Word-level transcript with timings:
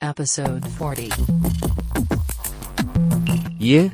Episode 0.00 0.64
40. 0.70 1.06
ይህ 3.60 3.84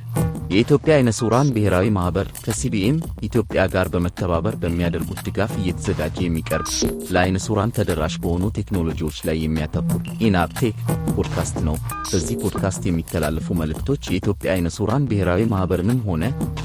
የኢትዮጵያ 0.52 0.92
አይነ 0.94 1.10
ስውራን 1.18 1.50
ብሔራዊ 1.54 1.86
ማኅበር 1.96 2.26
ከሲቢኤም 2.44 2.96
ኢትዮጵያ 3.22 3.60
ጋር 3.74 3.86
በመተባበር 3.92 4.54
በሚያደርጉት 4.62 5.20
ድጋፍ 5.26 5.52
እየተዘጋጀ 5.56 6.16
የሚቀርብ 6.22 6.68
ለአይነ 7.14 7.38
ስውራን 7.44 7.74
ተደራሽ 7.76 8.16
በሆኑ 8.22 8.50
ቴክኖሎጂዎች 8.58 9.18
ላይ 9.28 9.38
የሚያተኩር 9.40 10.00
ኢናብ 10.28 10.52
ቴክ 10.52 10.76
ፖድካስት 11.14 11.58
ነው። 11.68 11.76
በዚህ 12.10 12.36
ፖድካስት 12.44 12.82
የሚተላለፉ 12.88 13.56
መልእክቶች 13.62 14.10
የኢትዮጵያ 14.10 14.50
አይነ 14.56 14.70
ስውራን 14.76 15.06
ብሔራዊ 15.12 15.46
ማኅበርንም 15.54 16.02
ሆነ 16.08 16.24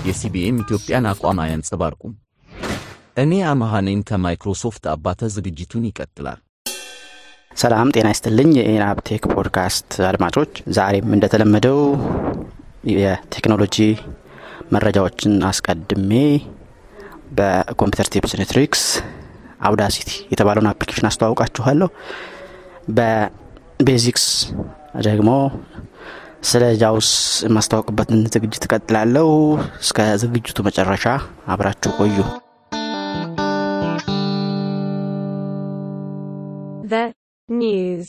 የሲቢኤም 0.09 0.61
ኢትዮጵያን 0.65 1.09
አቋም 1.11 1.43
አያንጸባርቁም። 1.45 2.15
እኔ 3.17 3.31
አመሃኔን 3.51 4.03
ከማይክሮሶፍት 4.09 4.83
አባተ 4.91 5.29
ዝግጅቱን 5.35 5.87
ይቀጥላል። 5.87 6.41
ሰላም 7.57 7.91
ጤና 7.93 8.07
ይስጥልኝ 8.11 8.49
የኢናብ 8.57 8.96
ቴክ 8.96 9.23
ፖድካስት 9.33 9.91
አድማጮች፣ 10.07 10.51
ዛሬም 10.75 11.13
እንደተለመደው 11.15 11.79
የቴክኖሎጂ 12.93 13.77
መረጃዎችን 14.73 15.33
አስቀድሜ 15.49 16.11
በኮምፒውተር 17.37 18.09
tips 18.13 18.33
and 18.41 18.55
tricks 18.55 18.83
አውዳሲቲ 19.67 20.11
የተባለውን 20.31 20.69
application 20.71 21.09
አስተዋውቃችኋለሁ። 21.09 21.89
በ 22.97 23.29
basics 23.29 24.25
ደግሞ 25.07 25.31
ስለ 26.43 26.63
JAWS 26.81 27.09
የማስተዋወቅበትን 27.47 28.21
ዝግጅት 28.35 28.67
እቀጥላለሁ። 28.67 29.29
እስከ 29.81 30.09
ዝግጅቱ 30.23 30.67
መጨረሻ 30.67 31.05
አብራችሁ 31.47 31.93
ቆዩ። 31.99 32.19
news. 37.49 38.07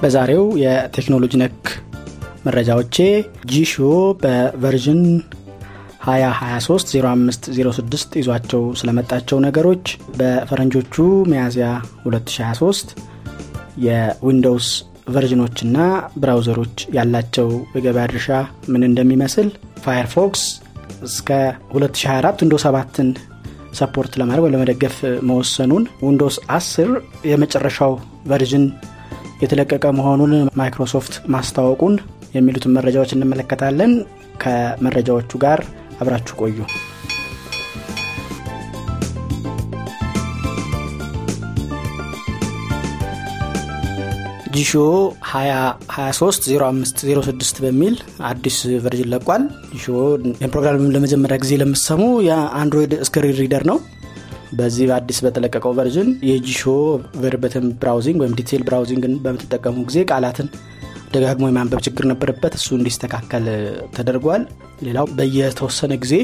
በዛሬው 0.00 0.44
የቴክኖሎጂ 0.62 1.32
ነክ 1.42 1.62
መረጃዎቼ 2.46 2.96
ጂሾ 3.52 3.74
በቨርዥን 4.22 5.00
2023-0506 6.06 8.18
ይዟቸው 8.20 8.62
ስለመጣቸው 8.80 9.38
ነገሮች 9.46 9.84
በፈረንጆቹ 10.18 10.94
ሚያዝያ 11.32 11.68
2023 12.04 12.92
የዊንዶውስ 13.86 14.68
version 15.06 15.41
ኦችና 15.41 15.76
browser 16.22 16.56
ኦች 16.56 16.76
ያላቸው 16.96 17.48
የገበያ 17.76 18.04
ድርሻ 18.12 18.28
ምን 18.72 18.82
እንደሚመስል 18.88 19.48
ፋየርፎክስ 19.84 20.42
እስከ 21.08 21.28
2024 21.74 22.42
ዊንዶውስ 22.44 22.64
7ን 22.68 23.08
support 23.80 24.12
ለማድረግ 24.20 24.46
ለመደገፍ 24.54 24.96
መወሰኑን 25.30 25.84
ዊንዶውስ 26.06 26.36
10 26.56 26.92
የመጨረሻው 27.30 27.94
version 28.30 28.64
የተለቀቀ 29.42 29.86
መሆኑን 29.98 30.32
ማይክሮሶፍት 30.60 31.14
ማስታወቁን 31.34 31.96
የሚሉትን 32.36 32.74
መረጃዎች 32.76 33.10
እንመለከታለን። 33.16 33.92
ከመረጃዎቹ 34.42 35.32
ጋር 35.44 35.60
አብራችሁ 36.00 36.34
ቆዩ። 36.42 36.58
ጂሾ 44.56 44.72
20230506 45.28 47.56
በሚል 47.64 47.94
አዲስ 48.28 48.58
version 48.84 49.08
ለቋል። 49.12 49.42
ጂሾ 49.72 49.86
ፕሮግራም 50.52 50.84
ለመጀመሪያ 50.94 51.36
ጊዜ 51.42 51.52
ለምትሰሙ 51.62 52.02
የአንድሮይድ 52.26 52.92
screen 53.08 53.34
reader 53.40 53.62
ነው። 53.70 53.78
በዚህ 54.58 54.84
በአዲስ 54.90 55.18
በተለቀቀው 55.24 55.72
version 55.78 56.08
የጂሾ 56.28 56.62
ቨርበትን 57.22 57.66
browsing 57.80 58.18
ወይም 58.22 58.36
detail 58.40 58.62
browsing 58.68 59.05
ን 59.05 59.14
በምትጠቀሙ 59.24 59.76
ጊዜ 59.88 59.98
ቃላትን 60.10 60.48
ደጋግሞ 61.14 61.44
የማንበብ 61.50 61.80
ችግር 61.86 62.04
ነበረበት። 62.12 62.52
እሱ 62.58 62.68
እንዲስተካከል 62.78 63.44
ተደርጓል። 63.96 64.42
ሌላው 64.86 65.06
በየተወሰነ 65.18 65.92
ጊዜ 66.04 66.14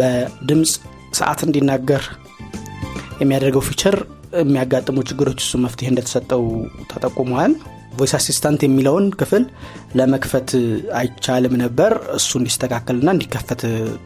በድምፅ 0.00 0.72
ሰዓት 1.18 1.40
እንዲናገር 1.46 2.02
የሚያደርገው 3.22 3.62
feature 3.68 3.96
የሚያጋጥሙ 4.40 4.98
ችግሮች 5.08 5.38
እሱ 5.44 5.58
መፍትሄ 5.64 5.86
እንደተሰጠው 5.92 6.42
ተጠቁመዋል። 6.90 7.52
voice 7.96 8.12
assistant 8.18 8.60
የሚለውን 8.64 9.06
ክፍል 9.20 9.44
ለመክፈት 9.98 10.50
አይቻልም 10.98 11.54
ነበር። 11.62 11.92
እሱ 12.18 12.30
እንዲስተካከልና 12.40 13.08
እንዲከፈት 13.16 13.62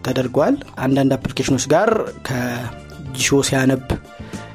ተደርጓል። 0.07 0.55
አንዳንድ 0.85 1.12
application 1.17 1.52
ኦች 1.52 1.65
ጋር 1.75 1.91
ከጂሾ 2.29 3.41
ሲያነብ 3.49 3.85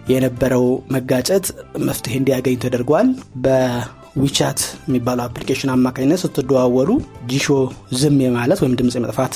የነበረው 0.09 0.65
መጋጨት 0.95 1.45
መፍትሄ 1.87 2.13
እንዲያገኝ 2.19 2.55
ተደርጓል። 2.63 3.09
በዊቻት 3.45 4.59
የሚባለው 4.87 5.23
application 5.27 5.73
አማካኝነት 5.75 6.21
ስትደዋወሉ 6.23 6.89
ጂሾ 7.31 7.47
ዝም 7.99 8.17
የማለት 8.25 8.61
ወይም 8.63 8.77
ድምፅ 8.79 8.97
የመጥፋት 8.99 9.35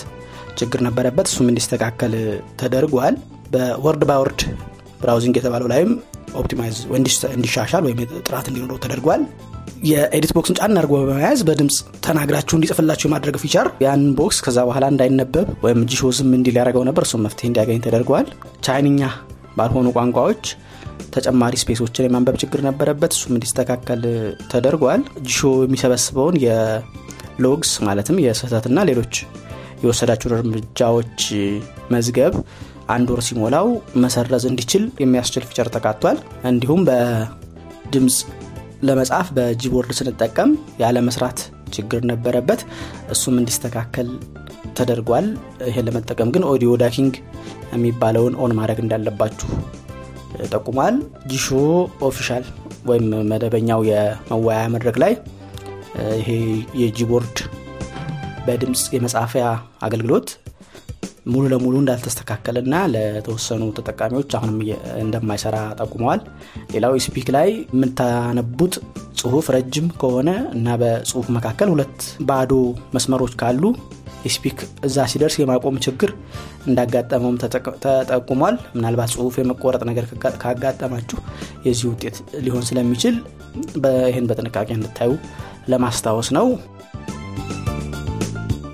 ችግር 0.59 0.79
ነበረበት። 0.87 1.29
እሱም 1.31 1.47
እንዲስተካከል 1.51 2.15
ተደርጓል። 2.61 3.15
በ 3.53 3.70
word 3.70 4.03
by 4.09 4.20
word 4.20 4.41
browsing 5.01 5.37
የተባለው 5.39 5.69
ላይም 5.71 5.91
optimize 6.39 6.77
እንዲሻሻል 7.33 7.83
ወይም 7.87 7.99
ጥራት 8.27 8.45
እንዲኖረው 8.49 8.79
ተደርጓል። 8.83 9.21
የ 9.83 9.99
edit 9.99 10.31
box 10.35 10.49
ን 10.49 10.57
ጫን 10.59 10.77
አድርጎ 10.79 10.93
በመያዝ 11.01 11.39
በድምፅ 11.47 11.75
ተናግራችሁ 12.05 12.55
እንዲጽፍላችሁ 12.57 13.07
የማድረግ 13.07 13.35
feature 13.41 13.67
ያን 13.85 14.03
box 14.19 14.37
ከዛ 14.45 14.59
በኋላ 14.67 14.85
እንዳይነበብ 14.93 15.47
ወይም 15.65 15.79
ጂሾ 15.91 16.11
ዝም 16.17 16.31
እንዲል 16.37 16.57
ያደረገው 16.59 16.83
ነበር። 16.89 17.05
እሱም 17.07 17.23
መፍትሄ 17.25 17.47
እንዲያገኝ 17.49 17.79
ተደርጓል። 17.85 18.27
ቻይንኛ 18.67 19.01
ባልሆኑ 19.57 19.87
ቋንቋዎች 19.97 20.43
ተጨማሪ 21.15 21.55
space 21.61 21.82
ኦችን 21.82 22.07
የማንበብ 22.07 22.35
ችግር 22.43 22.61
ነበረበት። 22.67 23.11
እሱም 23.17 23.33
እንዲስተካከል 23.37 24.01
ተደርጓል። 24.53 25.01
ጂሾ 25.27 25.39
የሚሰበስበውን 25.65 26.37
የ 26.45 26.87
logs 26.87 27.71
ማለትም 27.87 28.19
የስህተትና 28.25 28.79
ሌሎች 28.89 29.15
የወሰዳቸው 29.83 30.29
እርምጃዎች 30.33 31.21
መዝገብ 31.93 32.33
አንድ 32.89 33.07
ወር 33.13 33.21
ሲሞላው 33.27 33.67
መሰረዝ 34.03 34.43
እንዲችል 34.49 34.83
የሚያስችል 35.01 35.43
feature 35.49 35.67
ተካቷል። 35.75 36.17
እንዲሁም 36.49 36.81
በድምፅ 36.89 38.17
ለመጻፍ 38.83 39.27
በጂቦርድ 39.37 39.91
ስንጠቀም 39.99 40.49
ያለ 40.81 40.97
መስራት 41.07 41.39
ችግር 41.75 42.01
ነበረበት። 42.11 42.61
እሱም 43.09 43.35
እንዲስተካከል 43.41 44.09
ተደርጓል። 44.77 45.27
ይሄን 45.67 45.87
ለመጠቀም 45.87 46.31
ግን 46.35 46.43
audio 46.51 46.71
ducking 46.83 47.13
የሚባለውን 47.73 48.35
on 48.43 48.53
ማድረግ 48.59 48.79
እንዳለባችሁ 48.83 49.49
ጠቁሟል። 50.51 50.95
ጂሾ 51.31 51.47
official 52.07 52.45
ወይም 52.85 53.07
መደበኛው 53.31 53.81
የመወያያ 53.89 54.63
መድረክ 54.75 54.97
ላይ 55.03 55.13
ይሄ 56.19 56.29
የጂቦርድ 56.81 57.37
በድምፅ 58.47 58.81
የመጻፊያ 58.95 59.43
አገልግሎት 59.81 60.29
ሙሉ 61.25 61.43
ለሙሉ 61.51 61.73
እንዳልተስተካከልና 61.81 62.75
ለተወሰኑ 62.93 63.63
ተጠቃሚዎች 63.77 64.31
አሁንም 64.37 64.57
እንደማይሰራ 65.03 65.57
ጠቁመዋል። 65.79 66.21
ሌላው 66.73 66.95
ስፒክ 67.05 67.27
ላይ 67.35 67.49
የምታነቡት 67.73 68.73
ጽሁፍ 69.19 69.47
ረጅም 69.55 69.87
ከሆነ 70.01 70.29
እና 70.53 70.75
በጽሁፍ 70.81 71.27
መካከል 71.35 71.69
ሁለት 71.73 71.97
ባዶ 72.29 72.51
መስመሮች 72.95 73.35
ካሉ 73.41 73.63
ስፒክ 74.33 74.59
እዛ 74.87 75.05
ሲደርስ 75.11 75.35
የማቆም 75.39 75.77
ችግር 75.85 76.11
እንዳጋጠመውም 76.67 77.39
ተጠቁሟል። 77.85 78.57
ምናልባት 78.75 79.11
ጽሁፍ 79.15 79.37
የመቆረጥ 79.39 79.83
ነገር 79.89 80.05
ካጋጠማችሁ 80.43 81.19
የዚህ 81.65 81.85
ውጤት 81.91 82.17
ሊሆን 82.45 82.65
ስለሚችል 82.69 83.15
ይህን 84.07 84.27
በጥንቃቄ 84.29 84.69
እንድታዩ 84.77 85.11
ለማስታወስ 85.69 86.29
ነው። 86.37 86.47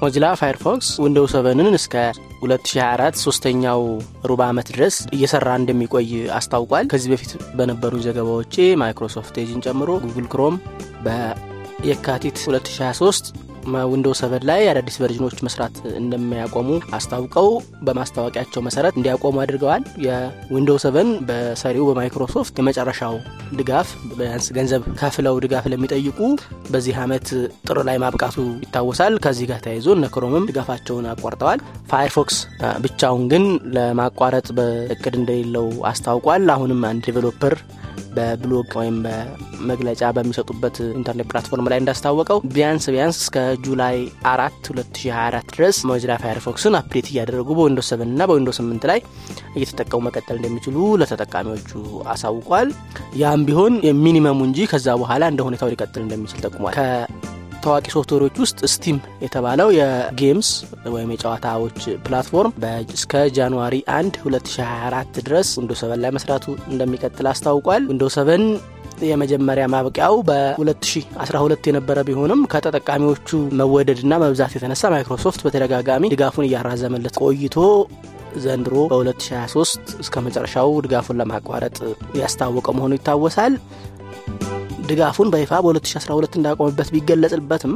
ሞዚላ 0.02 0.28
ፋየርፎክስ 0.40 0.90
ዊንዶውስ 1.04 1.34
seven 1.36 1.66
ን 1.66 1.78
እስከ 1.80 1.96
2024 2.42 3.22
ሶስተኛው 3.24 3.82
ሩብ 4.30 4.42
ዓመት 4.48 4.68
ድረስ 4.72 4.96
እየሰራ 5.16 5.50
እንደሚቆይ 5.60 6.10
አስታውቋል። 6.38 6.88
ከዚህ 6.92 7.12
በፊት 7.14 7.32
በነበሩ 7.58 7.94
ዘገባዎቼ 8.06 8.56
ማይክሮሶፍት 8.82 9.38
ኤጅን 9.44 9.64
ጨምሮ 9.68 9.90
ጉግል 10.06 10.28
ክሮም 10.34 10.58
በየካቲት 11.06 12.40
2023 12.46 13.32
ዊንዶውስ 13.90 14.20
seven 14.22 14.44
ላይ 14.50 14.62
አዳዲስ 14.70 14.96
version 15.02 15.25
ኦች 15.25 15.38
መስራት 15.46 15.76
እንደሚያቆሙ 16.00 16.68
አስታውቀው 16.98 17.48
በማስታወቂያቸው 17.88 18.62
መሰረት 18.68 18.94
እንዲያቆሙ 18.98 19.36
አድርገዋል። 19.44 19.84
የዊንዶውስ 20.06 20.86
seven 20.86 21.10
በሰሪው 21.30 21.88
በማይክሮሶፍት 21.90 22.60
የመጨረሻው 22.62 23.16
ድጋፍ 23.60 23.88
ቢያንስ 24.12 24.48
ገንዘብ 24.58 24.84
ከፍለው 25.00 25.36
ድጋፍ 25.46 25.66
ለሚጠይቁ 25.72 26.20
በዚህ 26.72 26.98
ዓመት 27.04 27.28
ጥር 27.68 27.80
ላይ 27.88 27.98
ማብቃቱ 28.04 28.38
ይታወሳል። 28.64 29.16
ከዚህ 29.24 29.48
ጋር 29.52 29.62
ተያይዞ 29.66 29.90
እነ 29.96 30.08
ክሮምም 30.16 30.48
ድጋፋቸውን 30.50 31.10
አቋርጠዋል። 31.14 31.62
ፋየርፎክስ 31.92 32.38
ብቻውን 32.84 33.24
ግን 33.32 33.46
ለማቋረጥ 33.76 34.48
በእቅድ 34.60 35.16
እንደሌለው 35.20 35.68
አስታውቋል። 35.92 36.46
አሁንም 36.56 36.82
አንድ 36.90 37.04
developer 37.10 37.56
በብሎግ 38.16 38.70
ወይም 38.80 38.98
በመግለጫ 39.06 40.02
በሚሰጡበት 40.16 40.78
ኢንተርኔት 40.92 41.28
platform 41.32 41.70
ላይ 41.72 41.80
እንዳስታወቀው 41.82 42.40
ቢያንስ 42.54 42.86
ቢያንስ 42.94 43.20
እስከ 43.24 43.38
July 43.66 43.98
አራት 44.34 44.60
2024 44.72 45.56
ድረስ 45.56 45.80
ሞዚላ 45.90 46.20
ፋየርፎክስን 46.24 46.78
update 46.80 47.10
እያደረጉ 47.12 47.50
በዊንዶስ 47.60 47.90
7 47.94 48.08
እና 48.10 48.28
በዊንዶስ 48.32 48.60
8 48.64 48.90
ላይ 48.92 49.02
እየተጠቀሙ 49.58 50.02
መቀጠል 50.08 50.38
እንደሚችሉ 50.40 50.78
ለተጠቃሚዎቹ 51.02 51.72
አሳውቋል። 52.14 52.70
ያም 53.22 53.44
ቢሆን 53.50 53.76
minimum 54.04 54.32
ኡ 54.32 54.40
እንጂ 54.50 54.70
ከዛ 54.74 54.88
በኋላ 55.02 55.26
እንደ 55.34 55.42
ሁኔታው 55.50 55.72
ሊቀጥል 55.74 56.04
እንደሚችል 56.06 56.42
ጠቁሟል። 56.46 56.76
ታዋቂ 57.64 57.86
ሶፍትዌሮች 57.94 58.36
ውስጥ 58.44 58.60
ስቲም 58.74 58.98
የተባለው 59.24 59.70
የ 59.78 59.98
games 59.98 60.50
ወይም 60.94 61.10
የጨዋታዎች 61.14 61.78
platform 62.06 62.54
እስከ 62.96 63.22
January 63.38 63.76
1 63.94 64.20
2024 64.24 65.20
ድረስ 65.20 65.50
ዊንዶ 65.60 65.74
7 65.82 66.02
ላይ 66.04 66.12
መስራቱ 66.18 66.46
እንደሚቀጥል 66.72 67.30
አስታውቋል። 67.32 67.84
ዊንዶ 67.92 68.06
7 68.16 68.46
የመጀመሪያ 69.10 69.66
ማብቂያው 69.74 70.16
በ2012 70.30 71.70
የነበረ 71.70 72.00
ቢሆንም 72.08 72.42
ከተጠቃሚዎቹ 72.54 73.30
መወደድና 73.60 74.14
መብዛት 74.24 74.56
የተነሳ 74.58 74.92
ማይክሮሶፍት 74.94 75.44
በተደጋጋሚ 75.46 76.10
ድጋፉን 76.14 76.48
እያራዘመለት 76.48 77.18
ቆይቶ 77.24 77.58
ዘንድሮ 78.44 78.76
በ2023 78.92 79.94
እስከ 80.04 80.22
መጨረሻው 80.26 80.70
ድጋፉን 80.86 81.20
ለማቋረጥ 81.22 81.78
ያስታወቀ 82.22 82.68
መሆኑ 82.78 82.92
ይታወሳል። 82.98 83.54
ድጋፉን 84.90 85.32
በይፋ 85.34 85.52
በ2012 85.64 86.38
እንዳቆመበት 86.40 86.88
ቢገለጽበትም 86.94 87.74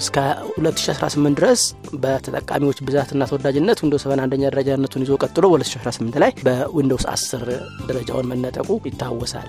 እስከ 0.00 0.16
2018 0.58 1.36
ድረስ 1.38 1.60
በተጠቃሚዎች 2.02 2.78
ብዛትና 2.86 3.28
ተወዳጅነት 3.30 3.78
ዊንዶስ 3.84 4.02
7 4.06 4.22
አንደኛ 4.24 4.42
ደረጃነቱን 4.52 5.04
ይዞ 5.04 5.14
ቀጥሎ 5.24 5.44
በ2018 5.52 6.18
ላይ 6.22 6.32
በዊንዶውስ 6.46 7.04
10 7.12 7.44
ደረጃውን 7.88 8.28
መነጠቁ 8.32 8.68
ይታወሳል። 8.88 9.48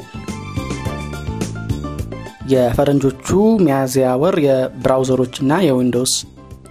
የፈረንጆቹ 2.51 3.27
ሚያዝያ 3.63 4.09
ወር 4.21 4.37
የ 4.45 4.59
browser 4.59 5.06
ኦችና 5.06 5.53
የዊንዶውስ 5.65 6.13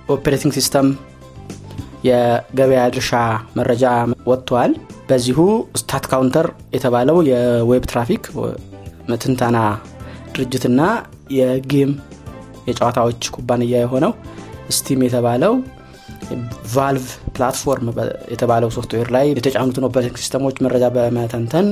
operating 0.08 0.54
system 0.58 0.88
የገበያ 2.08 2.82
ድርሻ 2.94 3.12
መረጃ 3.58 3.84
ወጥተዋል። 4.30 4.72
በዚሁ 5.08 5.40
ስታት 5.80 6.06
ካውንተር 6.12 6.46
የተባለው 6.74 7.18
የ 7.30 7.52
web 7.52 7.84
traffic 7.92 8.24
ትንተና 9.22 9.58
ድርጅትና 10.36 10.80
የ 11.36 11.55
game 11.55 11.92
የጨዋታዎች 12.68 13.22
ኩባንያ 13.34 13.74
የሆነው 13.78 14.12
ስቲም 14.76 15.02
የተባለው 15.06 15.52
ቫልቭ 16.72 17.04
platform 17.34 17.88
የተባለው 18.32 18.70
ሶፍትዌር 18.76 19.08
ላይ 19.16 19.26
የተጫኑትን 19.32 19.86
operating 19.88 20.16
system 20.22 20.43
ኦች 20.43 20.56
መረጃ 20.66 20.84
በመተንተን 20.96 21.68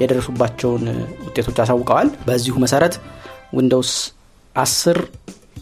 የደረሱባቸውን 0.00 0.84
ውጤቶች 1.26 1.58
አሳውቀዋል። 1.64 2.08
በዚሁ 2.26 2.54
መሰረት 2.64 2.94
ዊንዶውስ 3.56 3.92
10 4.56 5.00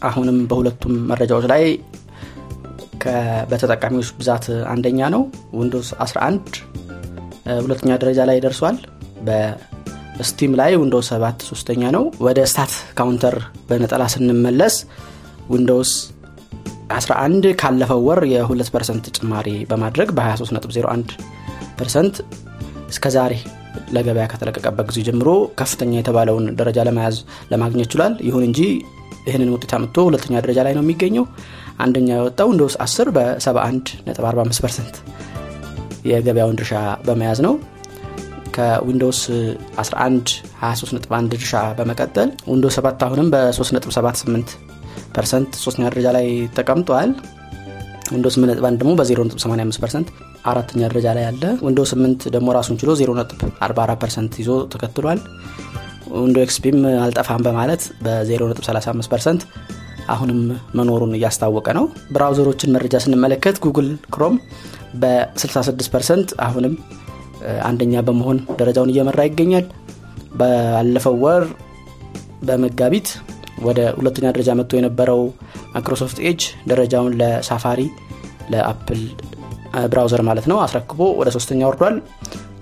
አሁንም 0.09 0.37
በሁለቱም 0.49 0.93
መረጃዎች 1.11 1.45
ላይ 1.53 1.63
በተጠቃሚዎች 3.51 4.09
ብዛት 4.19 4.45
አንደኛ 4.73 5.09
ነው። 5.13 5.21
ዊንዶውስ 5.59 5.89
11 6.05 6.57
ሁለተኛ 7.59 7.91
ደረጃ 8.01 8.19
ላይ 8.29 8.39
ደርሷል። 8.45 8.77
በስቲም 10.19 10.53
ላይ 10.59 10.71
ዊንዶውስ 10.79 11.09
7 11.13 11.43
ሶስተኛ 11.49 11.81
ነው። 11.95 12.03
ወደ 12.25 12.39
ስታት 12.51 12.71
ካውንተር 12.97 13.35
በነጠላ 13.67 14.03
ስንመለስ 14.13 14.75
ዊንዶውስ 15.53 15.91
11 16.95 17.47
ካለፈው 17.61 17.99
ወር 18.07 18.21
የ2 18.31 18.71
percent 18.75 19.05
ጭማሪ 19.17 19.47
በማድረግ 19.69 20.09
በ23.01 20.17 21.13
percent 21.79 22.15
እስከ 22.89 23.05
ዛሬ 23.15 23.33
ለገበያ 23.95 24.25
ከተለቀቀበት 24.31 24.85
ጊዜ 24.89 24.99
ጀምሮ 25.07 25.29
ከፍተኛ 25.59 25.93
የተባለውን 25.97 26.45
ደረጃ 26.59 26.79
ለመያዝ 26.87 27.17
ለማግኘት 27.51 27.89
ችሏል። 27.93 28.13
ይሁን 28.27 28.43
እንጂ 28.47 28.59
ይህንን 29.27 29.49
ውጤት 29.55 29.71
አምጥቶ 29.77 30.05
ሁለተኛ 30.07 30.35
ደረጃ 30.43 30.59
ላይ 30.67 30.73
ነው 30.77 30.83
የሚገኘው። 30.85 31.25
አንደኛ 31.79 32.07
የወጣው 32.17 32.47
ዊንዶውስ 32.51 32.75
10 32.85 33.11
በ71.45 33.17 34.63
percent 34.65 34.95
የገበያውን 36.09 36.57
ድርሻ 36.59 36.73
በመያዝ 37.07 37.39
ነው። 37.47 37.53
ከዊንዶውስ 38.55 39.21
11 39.79 40.31
23.1 40.61 41.29
ድርሻ 41.33 41.53
በመቀጠል 41.77 42.29
ዊንዶውስ 42.51 42.77
7 42.79 43.05
አሁንም 43.07 43.27
በ3.78 43.33 44.55
percent 45.15 45.51
ሶስተኛ 45.63 45.85
ደረጃ 45.89 46.07
ላይ 46.17 46.27
ተቀምጧል። 46.57 47.11
ዊንዶውስ 48.13 48.35
8.1 48.39 48.79
ደግሞ 48.81 48.91
በ0.85 48.99 49.81
percent 49.83 50.07
አራተኛ 50.45 50.81
ደረጃ 50.85 51.07
ላይ 51.17 51.23
ያለ 51.27 51.43
ዊንዶውስ 51.65 51.91
8 51.95 52.29
ደግሞ 52.35 52.49
ራሱን 52.57 52.77
ችሎ 52.81 52.91
0.44 52.99 53.97
percent 54.03 54.33
ይዞ 54.41 54.51
ተከትሏል። 54.73 55.19
ዊንዶውስ 56.17 56.37
ኤክስፒም 56.45 56.77
አልጠፋም 57.03 57.43
በማለት 57.47 57.81
በ0.35 58.05 59.11
percent 59.11 59.41
አሁንም 60.09 60.39
መኖሩን 60.77 61.11
እያስታወቀ 61.17 61.67
ነው። 61.77 61.85
browser 62.13 62.45
ኦችን 62.45 62.73
መረጃ 62.75 62.97
ስንመለከት 63.03 63.57
ጉግል 63.65 63.89
ክሮም 64.15 64.35
በ66 65.01 65.91
percent 65.93 66.29
አሁንም 66.45 66.73
አንደኛ 67.63 68.01
በመሆን 68.07 68.37
ደረጃውን 68.59 68.91
እየመራ 68.93 69.19
ይገኛል። 69.27 69.65
ባለፈው 70.39 71.15
ወር 71.23 71.43
በመጋቢት 72.43 73.07
ወደ 73.63 73.79
ሁለተኛ 73.97 74.25
ደረጃ 74.35 74.49
መጥቶ 74.59 74.73
የነበረው 74.77 75.21
ማይክሮሶፍት 75.73 76.17
ኤጅ 76.29 76.41
ደረጃውን 76.69 77.15
ለሳፋሪ 77.21 77.81
ለአፕል 78.53 79.01
browser 79.91 80.21
ማለት 80.29 80.45
ነው 80.51 80.57
አስረክቦ 80.63 80.99
ወደ 81.19 81.29
ሶስተኛ 81.35 81.61
ወርዷል። 81.69 81.97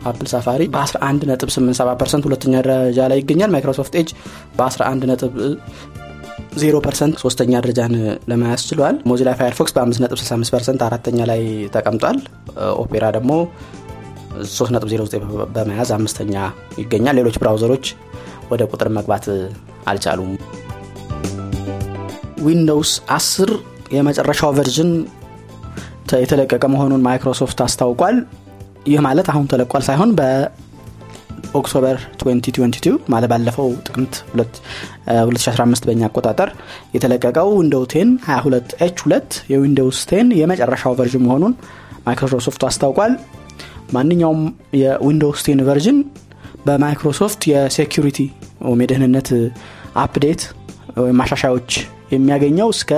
አፕል 0.07 0.27
ሳፋሪ 0.31 0.63
በ11.87 0.73 1.95
percent 2.01 2.25
ሁለተኛ 2.27 2.53
ደረጃ 2.65 2.99
ላይ 3.11 3.19
ይገኛል። 3.21 3.51
ማይክሮሶፍት 3.53 3.93
ኤጅ 4.01 4.09
በ11 4.57 5.23
ዜሮ 6.57 6.75
percent 6.85 7.15
ሶስተኛ 7.23 7.53
ደረጃን 7.63 7.93
ለመያዝ 8.29 8.61
ችሏል። 8.69 8.95
ሞዚላ 9.09 9.29
ፋየርፎክስ 9.39 9.73
በ5.65 9.75 10.53
percent 10.53 10.81
አራተኛ 10.85 11.19
ላይ 11.31 11.41
ተቀምጧል። 11.75 12.17
ኦፔራ 12.83 13.05
ደግሞ 13.17 13.31
3.09 14.51 15.23
በመያዝ 15.55 15.89
አምስተኛ 15.95 16.33
ይገኛል። 16.81 17.17
ሌሎች 17.19 17.37
browser 17.41 17.69
ኦች 17.69 17.85
ወደ 18.51 18.63
ቁጥር 18.71 18.89
መግባት 18.97 19.25
አልቻሉም። 19.87 20.31
ዊንዶውስ 22.47 22.91
10 23.13 23.51
የመጨረሻው 23.95 24.51
version 24.57 24.91
የተለቀቀ 26.21 26.63
መሆኑን 26.73 27.01
ማይክሮሶፍት 27.07 27.59
አስታውቋል። 27.65 28.17
ይህ 28.87 28.99
ማለት 29.05 29.27
አሁን 29.31 29.45
ተለቋል 29.51 29.83
ሳይሆን 29.87 30.11
በ 30.19 30.59
October 30.59 31.97
2022 32.21 32.87
ማለት 33.13 33.29
ባለፈው 33.31 33.69
ጥቅምት 33.87 34.13
2015 35.15 35.87
በእኛ 35.87 36.03
አቆጣጠር 36.09 36.49
የተለቀቀው 36.95 37.49
ዊንዶውስ 37.57 37.83
10 37.87 38.13
22 38.27 38.77
H 38.85 38.99
2 39.05 39.41
የዊንዶውስ 39.53 39.99
10 40.11 40.31
የመጨረሻው 40.41 40.95
version 40.99 41.25
መሆኑን 41.27 41.55
ማይክሮሶፍት 42.07 42.63
አስታውቋል። 42.69 43.13
ማንኛውም 43.95 44.41
የዊንዶውስ 44.79 45.41
10 45.45 45.65
version 45.67 45.99
በማይክሮሶፍት 46.65 47.41
የ 47.51 47.65
security 47.65 48.19
ወይም 48.61 48.81
የደህንነት 48.83 49.29
update 50.03 50.41
ወይም 50.97 51.17
ማሻሻያዎች 51.21 51.71
የሚያገኘው 52.11 52.69
እስከ 52.69 52.91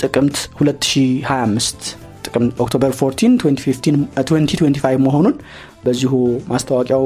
ጥቅምት 0.00 0.36
2025 0.58 1.86
October 2.60 2.90
14 2.94 3.44
2025 3.44 5.04
መሆኑን 5.06 5.34
በዚሁ 5.84 6.12
ማስታወቂያው 6.48 7.04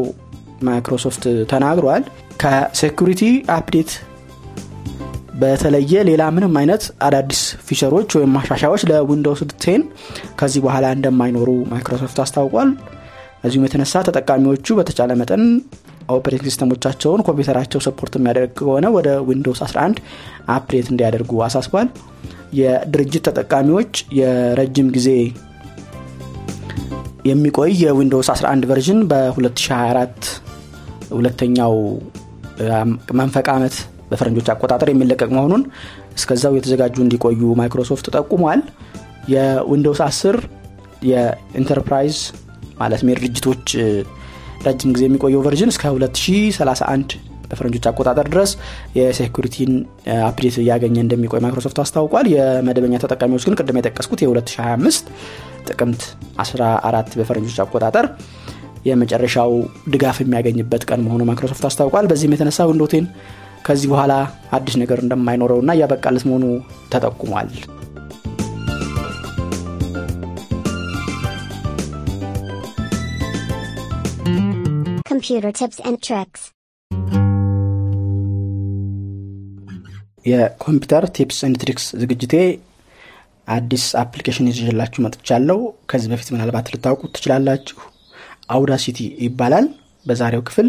ማይክሮሶፍት 0.62 1.22
ተናግሯል። 1.52 2.02
ከ 2.42 2.58
security 2.58 3.22
update 3.56 3.90
በተለየ 5.40 6.02
ሌላ 6.08 6.22
ምንም 6.36 6.54
አይነት 6.60 6.82
አዳዲስ 7.06 7.40
feature 7.66 7.94
ኦች 7.94 8.10
ወይም 8.16 8.32
ማሻሻያዎች 8.36 8.82
ለዊንዶውስ 8.90 9.40
ten 9.64 9.82
ከዚህ 10.40 10.60
በኋላ 10.64 10.86
እንደማይኖሩ 10.96 11.50
ማይክሮሶፍት 11.70 12.18
አስታውቋል። 12.24 12.70
በዚሁም 13.42 13.64
የተነሳ 13.66 14.02
ተጠቃሚዎቹ 14.08 14.66
በተቻለ 14.78 15.10
መጠን 15.20 15.42
operating 16.14 16.44
system 16.48 16.74
ኦቻቸውን 16.74 17.20
ኮምፒውተራቸው 17.26 17.80
support 17.86 18.14
የሚያደርግ 18.18 18.50
ከሆነ 18.58 18.86
ወደ 18.96 19.08
ዊንዶውስ 19.28 19.60
11 19.66 20.00
update 20.54 20.88
እንዲያደርጉ 20.92 21.32
አሳስቧል። 21.46 21.88
የድርጅት 22.58 23.24
ተጠቃሚዎች 23.28 23.92
የረጅም 24.20 24.88
ጊዜ 24.96 25.08
የሚቆይ 27.30 27.72
የዊንዶውስ 27.84 28.28
11 28.34 28.68
version 28.70 29.00
በ2024 29.10 30.28
ሁለተኛው 31.12 31.74
መንፈቅ 33.20 33.46
ዓመት 33.54 33.76
በፈረንጆች 34.10 34.48
አቆጣጠር 34.52 34.88
የሚለቀቅ 34.90 35.30
መሆኑን 35.36 35.62
እስከዛው 36.16 36.54
የተዘጋጁ 36.58 36.96
እንዲቆዩ 37.04 37.40
ማይክሮሶፍት 37.60 38.06
ጠቁሟል። 38.16 38.62
የዊንዶውስ 39.32 40.00
10 40.06 40.38
የኢንተርፕራይዝ 41.10 42.16
ማለትም 42.80 43.10
የድርጅቶች 43.10 43.66
ረጅም 44.66 44.90
ጊዜ 44.94 45.04
የሚቆየው 45.06 45.42
version 45.44 45.70
እስከ 45.72 45.84
2031 45.92 47.12
በፈረንጆች 47.50 47.84
አቆጣጠር 47.90 48.26
ድረስ 48.32 48.50
የ 48.96 49.09
security 49.09 49.58
ን 49.58 49.70
update 50.26 50.56
እያገኘ 50.62 50.96
እንደሚቆይ 51.02 51.40
ማይክሮሶፍት 51.44 51.78
አስታውቋል። 51.84 52.26
የመደበኛ 52.34 53.00
ተጠቃሚዎች 53.04 53.44
ግን 53.46 53.56
ቅድም 53.58 53.78
የጠቀስኩት 53.80 54.20
የ2025 54.24 55.08
ጥቅምት 55.68 56.02
14 56.44 57.18
በፈረንጆች 57.20 57.58
አቆጣጠር 57.64 58.06
የመጨረሻው 58.84 59.50
ድጋፍ 59.94 60.18
የሚያገኝበት 60.22 60.82
ቀን 60.88 61.00
መሆኑ 61.06 61.22
ማይክሮሶፍት 61.28 61.64
አስታውቋል 61.68 62.06
በዚህም 62.10 62.34
የተነሳ 62.36 62.66
ዊንዶውስ 62.70 62.98
ten 62.98 63.06
ከዚህ 63.66 63.88
በኋላ 63.92 64.12
አዲስ 64.56 64.74
ነገር 64.82 64.98
እንደማይኖረውና 65.02 65.70
እያበቃለት 65.76 66.24
መሆኑ 66.28 66.44
ተጠቁሟል። 66.92 67.50
Computer 75.10 75.52
tips 75.52 75.78
and 75.80 75.98
tricks. 76.00 76.42
የኮምፒውተር 80.24 81.04
tips 81.16 81.38
and 81.46 81.56
tricks 81.62 81.84
ዝግጅቴ 82.00 82.34
አዲስ 83.48 83.84
application 84.02 84.48
ይዤላችሁ 84.50 85.00
መጥቻለሁ። 85.04 85.58
ከዚህ 85.90 86.08
በፊት 86.12 86.28
ምናልባት 86.34 86.66
ልታውቁት 86.74 87.12
ትችላላችሁ። 87.16 87.78
አውዳሲቲ 88.50 88.98
ይባላል። 89.24 89.66
በዛሬው 90.06 90.42
ክፍል 90.48 90.68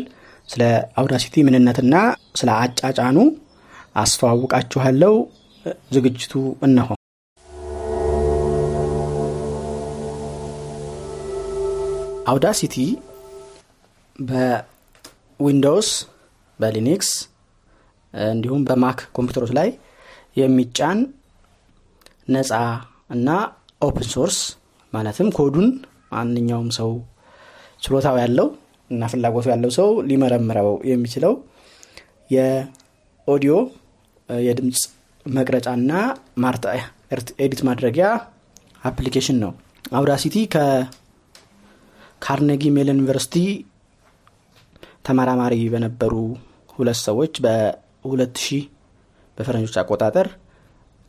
ስለ 0.52 0.64
አውዳሲቲ 1.00 1.44
ምንነትና 1.48 1.96
ስለ 2.40 2.50
አጫጫኑ 2.64 3.18
አስተዋውቃችኋለሁ። 3.96 5.14
ዝግጅቱ 5.96 6.34
እነሆ። 6.68 6.90
አውዳሲቲ 12.32 12.76
በዊንዶውስ 14.20 15.90
በሊኒክስ 16.60 17.10
እንዲሁም 18.14 18.62
በማክ 18.70 19.00
ኮምፒውተሮች 19.16 19.52
ላይ 19.58 19.70
የሚጫን 20.38 21.00
ነፃ 22.28 22.52
እና 23.10 23.30
open 23.82 24.08
source 24.14 24.38
ማለትም 24.94 25.30
ኮዱን 25.38 25.68
ማንኛውም 26.14 26.70
ሰው 26.78 26.92
ችሎታው 27.82 28.18
ያለው 28.22 28.48
እና 28.92 29.08
ፍላጎቱ 29.12 29.46
ያለው 29.54 29.72
ሰው 29.78 29.90
ሊመረምረው 30.10 30.70
የሚችለው 30.90 31.34
የኦዲዮ 32.30 33.54
የድምፅ 34.30 34.82
መቅረጫና 35.26 35.92
ማርትዒያ 36.44 36.66
edit 37.44 37.62
ማድረጊያ 37.68 38.08
application 38.82 39.38
ነው። 39.44 39.52
አውዳሲቲ 39.92 40.36
ከካርኔጊ 40.54 42.64
ሜሎን 42.78 42.98
ዩኒቨርሲቲ 42.98 43.36
ተመራማሪ 45.08 45.56
በነበሩ 45.74 46.14
ሁለት 46.74 47.00
ሰዎች 47.08 47.34
በ2000 47.46 48.60
በፈረንጆች 49.38 49.76
አቆጣጠር 49.82 50.28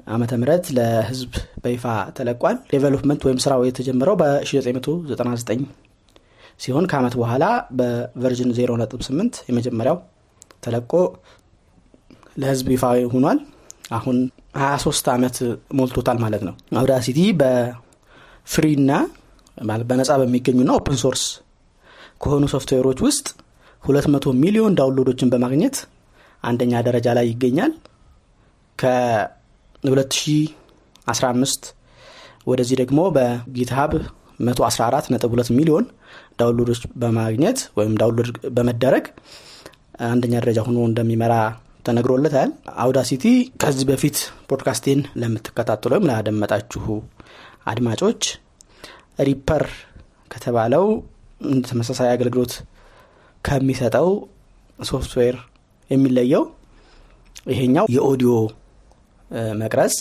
አመተ 0.07 0.33
ምህረት 0.41 0.65
ለህዝብ 0.77 1.33
በይፋ 1.65 1.85
ተለቋል። 2.17 2.57
development 2.73 3.23
ወይም 3.27 3.39
ስራው 3.45 3.61
የተጀመረው 3.67 4.17
በ1999 4.23 5.63
ሲሆን 6.61 6.85
ከአመት 6.91 7.15
በኋላ 7.21 7.45
በ 7.79 7.95
version 7.95 8.51
08 8.59 9.41
የመጀመሪያው 9.49 9.97
ተለቆ 10.65 10.93
ለህዝብ 12.37 12.67
ይፋ 12.75 12.85
ሆኗል። 13.15 13.39
አሁን 13.97 14.17
23 14.61 15.09
ዓመት 15.15 15.37
ሞልቶታል 15.79 16.19
ማለት 16.25 16.43
ነው። 16.49 16.55
አውዳሲቲ 16.81 17.19
በ 17.41 17.83
free 17.83 18.67
ና 18.83 18.91
በነጻ 19.89 20.11
በሚገኙና 20.21 20.71
open 20.79 20.97
source 21.03 21.23
ከሆኑ 22.23 22.45
ሶፍትዌሮች 22.53 22.99
ውስጥ 23.07 23.27
200 23.85 24.33
ሚሊዮን 24.43 24.77
download 24.79 25.08
ዶችን 25.08 25.31
በማግኘት 25.33 25.77
አንደኛ 26.45 26.73
ደረጃ 26.87 27.07
ላይ 27.19 27.27
ይገኛል። 27.31 27.73
ከ2015 28.79 31.63
ወደዚህ 32.47 32.77
ደግሞ 32.83 33.01
በ 33.17 33.36
GitHub 33.36 33.93
114.2 34.43 35.53
ሚሊዮን 35.59 35.85
download 36.41 36.67
ዶች 36.67 36.81
በማግኘት 37.03 37.59
ወይም 37.79 37.95
download 38.01 38.29
በመደረግ 38.57 39.05
አንደኛ 40.11 40.35
ደረጃ 40.43 40.61
ሆኖ 40.67 40.79
እንደሚመራ 40.91 41.35
ተነግሮለታል። 41.87 42.51
Audacity 42.83 43.25
ከዚህ 43.63 43.87
በፊት 43.91 44.19
ፖድካስቴን 44.51 45.01
ለምትከታተሉ 45.21 45.93
ወይም 45.95 46.07
ላደመጣችሁ 46.11 46.85
አድማጮች 47.73 48.23
Reaper 49.29 49.65
ከተባለው 50.31 50.85
ተመሳሳይ 51.69 52.11
አገልግሎት 52.15 52.53
ከሚሰጠው 53.45 54.09
ሶፍትዌር 54.79 55.37
የሚለየው 55.91 56.45
ይሄኛው 57.47 57.87
የኦዲዮ 57.95 58.33
መቅረጽ 59.61 59.95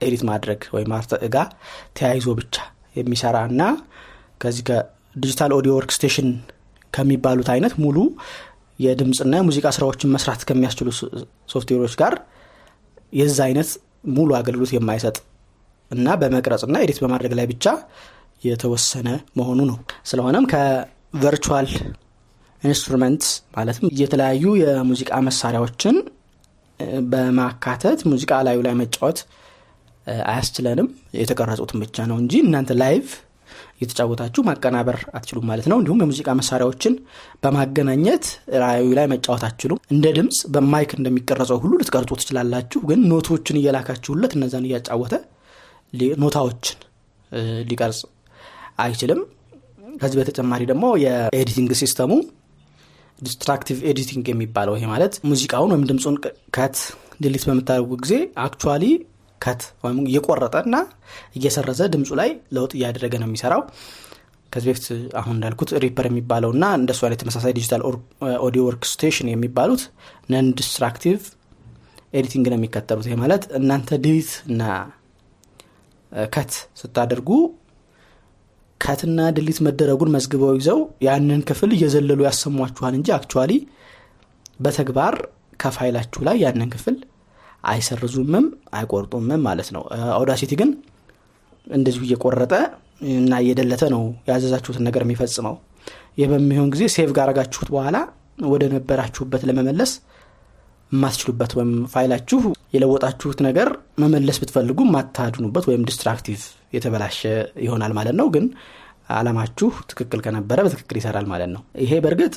edit 0.00 0.22
ማድረግ 0.28 0.60
ወይም 0.74 0.92
አርትኦት 0.96 1.27
ጋ 1.27 1.36
ተያይዞ 1.96 2.28
ብቻ 2.38 2.56
የሚሰራ 2.96 3.36
እና 3.50 3.62
ከዚህ 4.42 4.62
ከ 5.14 5.52
digital 5.56 5.72
audio 5.76 5.90
workstation 5.96 6.28
ከሚባሉት 6.92 7.48
አይነት 7.54 7.74
ሙሉ 7.82 7.96
የድምፅና 8.78 9.34
የሙዚቃ 9.38 9.66
ስራዎችን 9.76 10.12
መስራት 10.14 10.42
ከሚያስችሉ 10.48 10.88
ሶፍትዌሮች 11.52 11.94
ጋር 12.00 12.14
የዛ 13.12 13.38
አይነት 13.48 13.70
ሙሉ 14.10 14.30
አገልግሎት 14.38 14.70
የማይሰጥ 14.74 15.16
እና 15.90 16.08
በመቅረጽና 16.20 16.76
edit 16.84 16.98
በማድረግ 17.02 17.32
ላይ 17.38 17.46
ብቻ 17.52 17.66
የተወሰነ 18.44 19.08
መሆኑ 19.38 19.60
ነው። 19.70 19.78
ስለሆነም 20.10 20.44
ከ 20.52 20.78
virtual 20.78 21.68
instrument 22.62 23.24
ማለትም 23.56 23.90
የተለያዩ 24.00 24.44
የሙዚቃ 24.62 25.12
መሳሪያዎችን 25.28 25.96
በማካተት 27.12 28.00
ሙዚቃ 28.10 28.32
ላዩ 28.46 28.58
ላይ 28.66 28.74
መጫወት 28.80 29.18
አያስችለንም። 30.26 30.88
የተቀረጹትን 31.18 31.80
ብቻ 31.84 32.06
ነው 32.10 32.16
እንጂ 32.22 32.34
እናንተ 32.44 32.76
live 32.82 33.08
እየተጫወታችሁ 33.80 34.42
ማቀናበር 34.46 34.96
አትችሉም 35.14 35.46
ማለት 35.50 35.66
ነው። 35.70 35.78
እንዲሁም 35.80 36.00
የሙዚቃ 36.02 36.28
መሳሪያዎችን 36.40 36.94
በማገናኘት 37.42 38.24
ላዩ 38.62 38.88
ላይ 38.98 39.06
መጫወት 39.12 39.44
አትችሉም። 39.48 39.80
እንደ 39.94 40.06
ድምፅ 40.16 40.38
በ 40.54 40.69
mic 40.69 40.92
እንደሚቀረጸው 40.98 41.58
ሁሉ 41.62 41.72
ልትቀርጹ 41.80 42.10
ትችላላችሁ። 42.20 42.80
ግን 42.90 43.02
note 43.12 43.30
ኦችን 43.30 43.58
እየላካችሁለት 43.60 44.34
እነዛን 44.38 44.66
እያጫወተ 44.68 45.14
ኖታዎችን 46.22 46.78
ሊቀርጽ 47.70 48.00
አይችልም። 48.82 49.20
ከዚህ 49.96 50.16
በተጨማሪ 50.20 50.62
ደግሞ 50.70 50.86
የ 51.02 51.17
editing 51.17 51.70
system 51.80 52.12
ኡ 53.18 53.27
destructive 53.27 53.78
editing 53.90 54.26
የሚባለው 54.30 54.74
ይሄ 54.76 54.84
ማለት 54.92 55.14
ሙዚቃውን 55.30 55.72
ወይም 55.72 55.84
ድምፁን 55.88 56.14
cut 56.56 56.76
delete 57.22 57.44
በምታደርጉ 57.48 57.92
ጊዜ 58.02 58.14
actually 58.44 58.84
cut 59.40 59.62
ወይም 59.84 59.98
እየቆረጠ 60.06 60.56
እና 60.66 60.76
እየሰረዘ 61.38 61.80
ድምፁ 61.94 62.10
ላይ 62.20 62.28
ለውጥ 62.56 62.72
እያደረገ 62.78 63.14
ነው 63.22 63.28
የሚሰራው። 63.28 63.62
ከዚህ 64.52 64.68
በፊት 64.70 64.86
አሁን 65.20 65.34
እንዳልኩት 65.36 65.70
Reaper 65.84 66.06
የሚባለው 66.08 66.50
እና 66.54 66.64
እንደሱ 66.78 67.00
አይነት 67.06 67.20
ተመሳሳይ 67.22 67.52
digital 67.58 67.82
audio 68.46 68.62
workstation 68.68 69.28
የሚባሉት 69.32 69.82
non 70.32 70.46
destructive 70.58 71.20
editing 72.14 72.46
ነው 72.52 72.58
የሚከተሉት። 72.58 73.06
ይሄ 73.08 73.16
ማለት 73.22 73.42
እናንተ 73.58 73.98
delete 74.04 74.30
እና 74.50 74.62
cut 76.32 76.52
ስታደርጉ 76.80 77.28
cut 78.80 79.00
ና 79.00 79.20
delete 79.36 79.58
መደረጉን 79.66 80.10
መዝግበው 80.14 80.52
ይዘው 80.58 80.78
ያንን 81.06 81.40
ክፍል 81.48 81.70
እየዘለሉ 81.76 82.20
ያሰሟችኋል 82.26 82.94
እንጂ 82.98 83.08
actually 83.16 83.52
በተግባር 84.60 85.14
ከፋይላችሁ 85.60 86.20
ላይ 86.28 86.36
ያንን 86.44 86.70
ክፍል 86.74 86.96
አይሰርዙምም 87.64 88.46
አይቆርጡምም 88.74 89.42
ማለት 89.46 89.68
ነው። 89.74 89.82
Audacity 90.14 90.52
ግን 90.60 90.70
እንደዚሁ 91.66 92.02
እየቆረጠ 92.06 92.54
እና 93.14 93.34
እየ 93.42 93.59
delete 93.59 93.84
ነው 93.94 94.02
ያዘዛችሁትን 94.28 94.84
ነገር 94.88 95.02
የሚፈጽመው። 95.04 95.54
ይህ 96.18 96.28
በሚሆን 96.32 96.70
ጊዜ 96.74 96.84
save 96.94 97.10
ካረጋችሁት 97.18 97.68
በኋላ 97.74 97.96
ወደ 98.46 98.64
ነበራችሁበት 98.74 99.42
ለመመለስ 99.48 99.92
የማትችሉበት 100.92 101.52
ወይም 101.56 101.72
ፋይላችሁ 101.92 102.40
የለወጣችሁት 102.74 103.38
ነገር 103.46 103.68
መመለስ 104.02 104.36
ብትፈልጉ 104.42 104.80
የማታድኑበት 104.94 105.64
ወይም 105.70 105.82
destructive 105.88 106.40
የተበላሸ 106.74 107.20
ይሆናል 107.66 107.92
ማለት 107.98 108.16
ነው። 108.20 108.26
ግን 108.34 108.44
አላማችሁ 109.10 109.68
ትክክል 109.90 110.20
ከነበረ 110.24 110.58
በትክክል 110.66 110.96
ይሰራል 111.00 111.26
ማለት 111.30 111.50
ነው። 111.54 111.62
ይሄ 111.84 111.92
በእርግጥ 112.04 112.34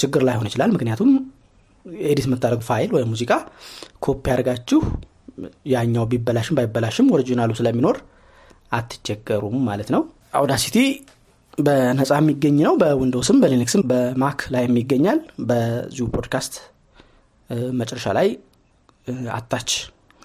ችግር 0.00 0.22
ላይሆን 0.28 0.48
ይችላል። 0.48 0.70
ምክንያቱም 0.76 1.10
edit 2.04 2.26
የምታደርጉ 2.28 2.62
ፋይል 2.68 2.90
ወይም 2.96 3.08
ሙዚቃ 3.12 3.32
ኮፒ 3.98 4.24
ያደርጋችሁ 4.32 4.80
ያኛው 5.72 6.04
ቢበላሽም 6.10 6.56
ባይበላሽም 6.58 7.06
ኦሪጂናሉ 7.14 7.50
ስለሚኖር 7.58 7.96
አትቸገሩም 8.72 9.56
ማለት 9.68 9.88
ነው። 9.94 10.02
አውዳሲቲ 10.38 10.76
በነጻ 11.58 12.12
የሚገኝ 12.20 12.58
ነው። 12.66 12.74
በዊንዶውስም 12.82 13.38
በሊነክስም 13.42 13.82
በማክ 13.90 14.40
ላይ 14.54 14.64
የሚገኛል 14.66 15.18
በዚሁ 15.48 16.06
ፖድካስት 16.14 16.54
መጨረሻ 17.80 18.08
ላይ 18.18 18.28
አታች 19.36 19.70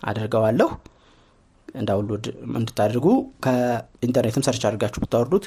አድርገዋለሁ 0.04 0.70
ዳውንሎድ 1.86 2.26
እንድታደርጉ 2.52 3.08
ከኢንተርኔትም 3.46 4.46
ሰርች 4.48 4.64
አድርጋችሁ 4.68 5.00
ብታወርዱት 5.04 5.46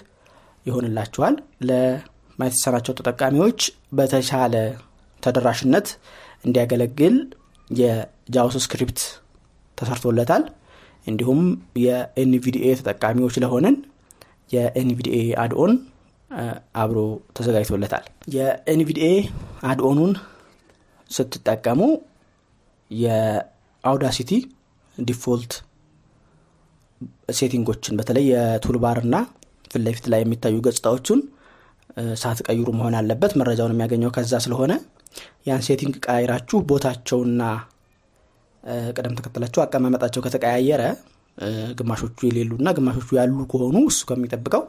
ይሆንላችኋል። 0.67 1.35
ለማየት 1.69 2.57
ተጠቃሚዎች 2.99 3.61
በተሻለ 3.93 4.55
ተደራሽነት 5.23 5.89
እንዲያገለግል 6.45 7.17
የ 7.71 7.99
JAWS 7.99 8.57
script 8.65 9.01
ተሰርቶለታል። 9.79 10.43
እንዲሁም 11.07 11.41
የ 11.83 12.11
NVDA 12.11 12.67
ተጠቃሚዎች 12.81 13.35
ለሆንን 13.43 13.77
የ 14.53 14.75
NVDA 14.75 15.19
add-on 15.43 15.73
አብሮ 16.81 16.99
ተዘጋጅቶለታል። 17.37 18.05
የ 18.35 18.59
NVDA 18.59 19.09
add-on 19.69 19.95
ኑን 19.95 20.13
ስትጠቀሙ 21.11 21.81
የ 22.91 23.19
Audacity 23.19 24.33
default 24.99 25.53
setting 27.39 27.70
ኦችን 27.70 27.97
በተለይ 27.99 28.25
የ 28.33 28.47
toolbar 28.47 28.99
ና 29.07 29.17
ፊት 29.71 29.83
ለፊት 29.85 30.07
ላይ 30.13 30.21
የሚታዩ 30.23 30.57
ገጽታዎቹን 30.67 31.21
ሳትቀይሩ 32.21 32.69
መሆን 32.79 32.95
አለበት። 32.99 33.33
መረጃውን 33.41 33.75
የሚያገኘው 33.75 34.11
ከዛ 34.17 34.35
ስለሆነ 34.45 34.73
ያን 35.49 35.63
setting 35.67 35.95
ቀያይራችሁ 36.05 36.59
ቦታቸውና 36.71 37.43
ቅደም 38.97 39.15
ተከተላቸው 39.19 39.61
አቀማመጣቸው 39.65 40.23
ከተቀያየረ 40.25 40.83
ግማሾቹ 41.79 42.19
የሌሉና 42.29 42.69
ግማሾቹ 42.79 43.09
ያሉ 43.19 43.39
ከሆኑ 43.53 43.77
እሱ 43.91 44.01
ከሚጠብቀው 44.09 44.63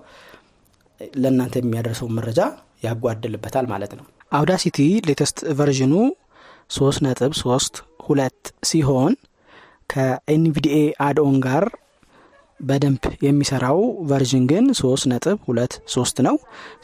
ለእናንተ 1.18 1.56
የሚያደርሰውን 1.62 2.16
መረጃ 2.18 2.40
ያጓድልበታል 2.84 3.66
ማለት 3.72 3.92
ነው። 3.98 4.06
Audacity 4.32 4.78
latest 5.10 5.38
version 5.60 5.86
ኑ 5.86 5.94
ሶስት 6.70 7.00
ነጥብ 7.06 7.32
ሶስት 7.44 7.76
ሁለት 8.08 8.42
ሲሆን 8.70 9.14
ከ 9.90 10.18
NVDA 10.18 10.76
add-on 11.06 11.38
ጋር 11.46 11.64
በደንብ 12.60 13.04
የሚሰራው 13.26 13.80
version 14.10 14.44
ግን 14.52 14.66
ሶስት 14.80 15.06
ነጥብ 15.12 15.38
ሁለት 15.48 15.74
ሶስት 15.94 16.18
ነው። 16.28 16.36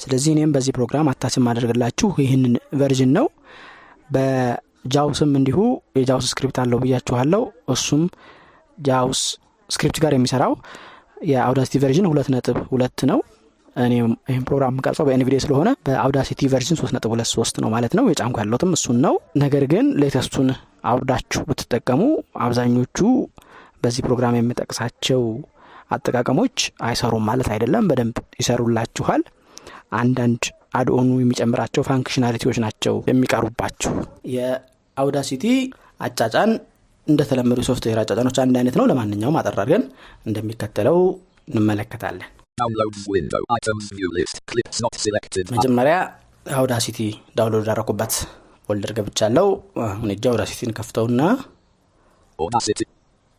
ስለዚህ 0.02 0.30
እኔም 0.36 0.54
በዚህ 0.56 0.74
ፕሮግራም 0.78 1.10
attach 1.12 1.36
ማደርግላችሁ 1.48 2.10
ይህንን 2.24 2.54
version 2.82 3.12
ነው 3.18 3.25
በ 4.10 4.40
JAWS 4.40 5.01
ም 5.01 5.32
እንዲሁ 5.39 5.59
የ 5.98 6.08
JAWS 6.08 6.27
script 6.32 6.58
አለው 6.63 6.79
ብያችኋለው 6.83 7.43
እሱም 7.74 8.03
JAWS 8.77 9.22
script 9.70 9.98
ጋር 10.03 10.13
የሚሰራው 10.15 10.53
የ 11.27 11.37
Audacity 11.37 11.75
version 11.84 12.08
ሁለት 12.09 12.27
ነጥብ 12.33 12.57
ሁለት 12.71 13.00
ነው። 13.12 13.19
እኔ 13.75 13.93
ይህን 14.29 14.43
ፕሮግራም 14.47 14.74
የምቀርጸው 14.74 15.05
በ 15.08 15.18
NVDA 15.18 15.39
ስለሆነ 15.43 15.69
በ 15.86 15.98
Audacity 15.98 16.48
version 16.51 16.77
ሶስት 16.81 16.93
ነጥብ 16.95 17.12
ሁለት 17.13 17.29
ሶስት 17.33 17.55
ነው 17.63 17.69
ማለት 17.74 17.93
ነው። 17.97 18.05
የጫንኩላችሁም 18.10 18.72
እሱን 18.77 18.97
ነው። 19.05 19.15
ነገር 19.43 19.63
ግን 19.74 19.88
latest 20.01 20.30
ኡን 20.30 20.50
አውርዳችሁ 20.85 21.41
ብትጠቀሙ 21.50 22.01
አብዛኞቹ 22.45 23.00
በዚህ 23.83 24.03
ፕሮግራም 24.07 24.38
የምጠቅሳቸው 24.38 25.24
አጠቃቀሞች 25.91 26.57
አይሰሩም 26.88 27.25
ማለት 27.29 27.50
አይደለም። 27.53 27.88
በደንብ 27.89 28.17
ይሰሩላችኋል። 28.39 29.24
አንዳንድ 29.95 30.43
add-on 30.75 31.01
ኑ 31.01 31.10
የሚጨምራቸው 31.22 31.84
functionality 31.89 32.41
ዎች 32.41 32.58
ናቸው 32.65 32.96
የሚቀሩባችሁ 33.10 33.91
የ 34.36 34.58
Audacity 34.58 35.46
አጫጫን 36.08 36.51
እንደተለመዱት 37.08 37.60
የሶፍትዌር 37.63 38.00
አጫጫኖች 38.03 38.38
አንድ 38.44 38.55
አይነት 38.60 38.75
ነው 38.79 38.88
ለማንኛውም 38.91 39.38
አጠር 39.41 39.61
አርገን 39.61 39.84
እንደሚከተለው 40.29 41.00
እንመለከታለን 41.51 42.29
Downloads 42.58 43.01
window. 43.13 43.39
Items 43.55 43.86
view 43.91 44.10
list. 44.17 44.36
Clips 44.51 44.77
not 44.84 44.94
selected. 45.05 45.46
መጀመሪያ 45.55 45.96
አውዳሲቲ 46.55 47.00
ዳውንሎድ 47.38 47.67
ያደረኩበት 47.72 48.13
ፎልደር 48.70 48.91
ገብቻለው 48.98 49.48
አሁን 49.88 50.12
እጃ 50.15 50.25
አውዳሲቲን 50.32 50.72
ከፍተውና 50.77 51.22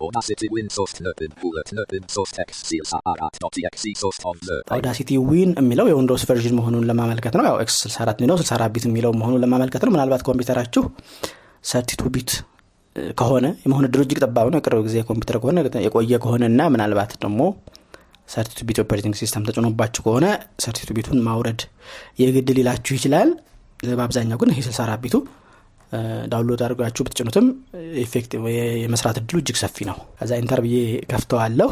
Audacity. 0.01 0.33
Audacity 0.35 0.49
win 0.51 0.69
source 0.69 0.95
nerpin 0.97 1.31
bullet 1.41 1.69
nerpin 1.73 2.03
source 2.07 2.31
text 2.31 2.67
seals 2.67 2.91
art.exe 3.05 3.91
source 3.97 4.19
of 4.23 4.37
the 4.41 4.57
አውዳሲቲ 4.75 5.11
ዊን 5.29 5.51
የሚለው 5.61 5.87
የዊንዶውስ 5.91 6.25
ቨርዥን 6.29 6.55
መሆኑን 6.59 6.85
ለማመልከት 6.91 7.35
ነው። 7.39 7.45
ያው 7.49 7.57
ኤክስ 7.65 7.77
64 7.85 8.21
ነው። 8.31 8.37
64 8.43 8.75
ቢት 8.75 8.85
የሚለው 8.89 9.13
መሆኑን 9.21 9.41
ለማመልከት 9.45 9.85
ነው። 9.87 9.93
ምናልባት 9.95 10.25
ኮምፒውተራችሁ 10.29 10.83
ሰርቲቱ 11.65 12.03
ቢት 12.17 12.33
ከሆነ 13.19 13.47
የመሆን 13.65 13.87
እድሉ 13.89 14.03
እጅግ 14.07 14.21
ጠባብ 14.25 14.47
ነው። 14.53 14.59
የቅርብ 14.61 14.83
ጊዜ 14.89 14.97
ኮምፒውተር 15.09 15.39
ከሆነ 15.43 15.57
የቆየ 15.87 16.19
ከሆነ 16.25 16.45
እና 16.53 16.69
ምናልባት 16.75 17.15
ደግሞ 17.25 17.41
thirty-two 18.29 18.61
bit 18.69 18.79
operating 18.85 19.17
system 19.21 19.43
ተጭኖባችሁ 19.49 20.03
ከሆነ 20.07 20.27
thirty-two 20.65 20.91
bit 20.99 21.07
ኡን 21.07 21.19
ማውረድ 21.27 21.61
የግድ 22.23 22.49
ሊላችሁ 22.59 22.95
ይችላል። 22.99 23.29
በአብዛኛው 23.93 24.39
ግን 24.43 24.51
ይህ 24.53 24.63
64 24.69 25.03
bit 25.05 25.17
ኡ 26.33 26.38
download 26.38 26.61
አድርጋችሁ 26.67 27.03
ብትጭኑትም 27.07 27.47
effective 28.05 28.43
የመስራት 28.85 29.17
እድሉ 29.21 29.37
እጅግ 29.43 29.57
ሰፊ 29.63 29.87
ነው 29.91 29.99
ከዛ 30.21 30.33
enter 30.43 30.61
ብዬ 30.67 30.77
ከፍተዋለሁ. 31.13 31.69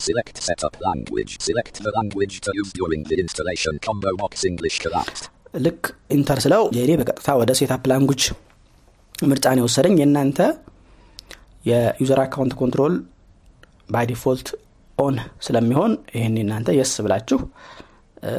Select 0.00 0.36
setup 0.48 0.74
language. 0.88 1.32
Select 1.46 1.76
the 1.86 1.92
language 1.98 2.34
to 2.44 2.50
use 2.60 2.70
during 2.80 3.00
the 3.10 3.16
installation. 3.24 3.72
Combo 3.86 4.10
box 4.20 4.32
English 4.50 4.76
collapsed. 4.84 5.24
ልክ 5.64 5.82
enter 6.16 6.38
ስለው 6.44 6.62
የእኔ 6.76 6.92
በቀጥታ 7.00 7.28
ወደ 7.40 7.50
setup 7.60 7.84
language 7.90 8.22
ምርጫን 9.30 9.60
የወሰደኝ 9.60 9.94
የእናንተ 10.00 10.38
የ 11.70 11.87
user 11.87 12.20
account 12.24 12.54
control 12.60 12.94
by 13.94 14.06
default 14.10 14.48
on 14.98 15.16
ስለሚሆን 15.46 15.92
ይህን 16.16 16.36
እናንተ 16.44 16.68
yes 16.78 16.92
ብላችሁ 17.06 17.38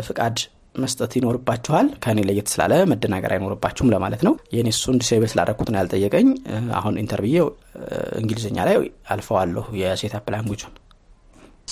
ፍቃድ 0.08 0.38
መስጠት 0.84 1.12
ይኖርባችኋል 1.18 1.88
ከእኔ 2.04 2.20
ለየት 2.30 2.50
ስላለ 2.54 2.74
መደናገር 2.92 3.34
አይኖርባችሁም 3.36 3.92
ለማለት 3.96 4.22
ነው 4.28 4.34
የኔ 4.58 4.68
እሱን 4.76 5.00
disable 5.02 5.30
ስላደረኩት 5.34 5.70
ነው 5.74 5.80
ያልጠየቀኝ 5.82 6.28
አሁን 6.80 7.00
enter 7.04 7.20
ብዬ 7.20 7.38
እንግሊዝኛ 8.22 8.58
ላይ 8.70 8.78
አልፈዋለሁ 9.15 9.65
የ 9.84 9.96
setup 9.96 10.28
language 10.36 10.62
ኡን 10.62 10.76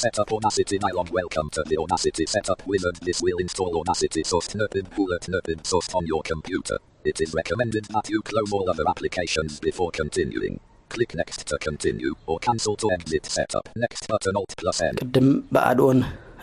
Setup 0.02 0.32
Audacity 0.36 0.78
dialog. 0.84 1.08
Welcome 1.12 1.48
to 1.56 1.62
the 1.70 1.78
Audacity 1.84 2.26
setup 2.34 2.60
wizard. 2.72 2.98
This 3.08 3.20
will 3.26 3.40
install 3.44 3.72
Audacity 3.80 4.24
source 4.32 4.50
Nerpin 4.60 4.86
bullet 4.96 5.24
Nerpin 5.34 5.60
source 5.72 5.90
on 5.98 6.04
your 6.12 6.22
computer. 6.32 6.78
It 7.12 7.18
is 7.26 7.32
recommended 7.40 7.86
that 7.96 8.08
you 8.14 8.20
close 8.30 8.52
all 8.56 8.68
other 8.74 8.86
applications 8.94 9.54
before 9.60 9.90
continuing. 10.02 10.54
Click 10.90 11.14
next 11.22 11.40
to 11.52 11.58
continue 11.68 12.14
or 12.28 12.38
cancel 12.48 12.76
to 12.84 12.90
exit 12.98 13.26
setup. 13.38 13.66
Next 13.86 14.04
button 14.12 14.38
Alt 14.42 14.54
plus 14.62 14.82
N. 14.92 14.96
ቅድም 15.02 15.30
በ 15.56 15.67
add-on 15.67 16.00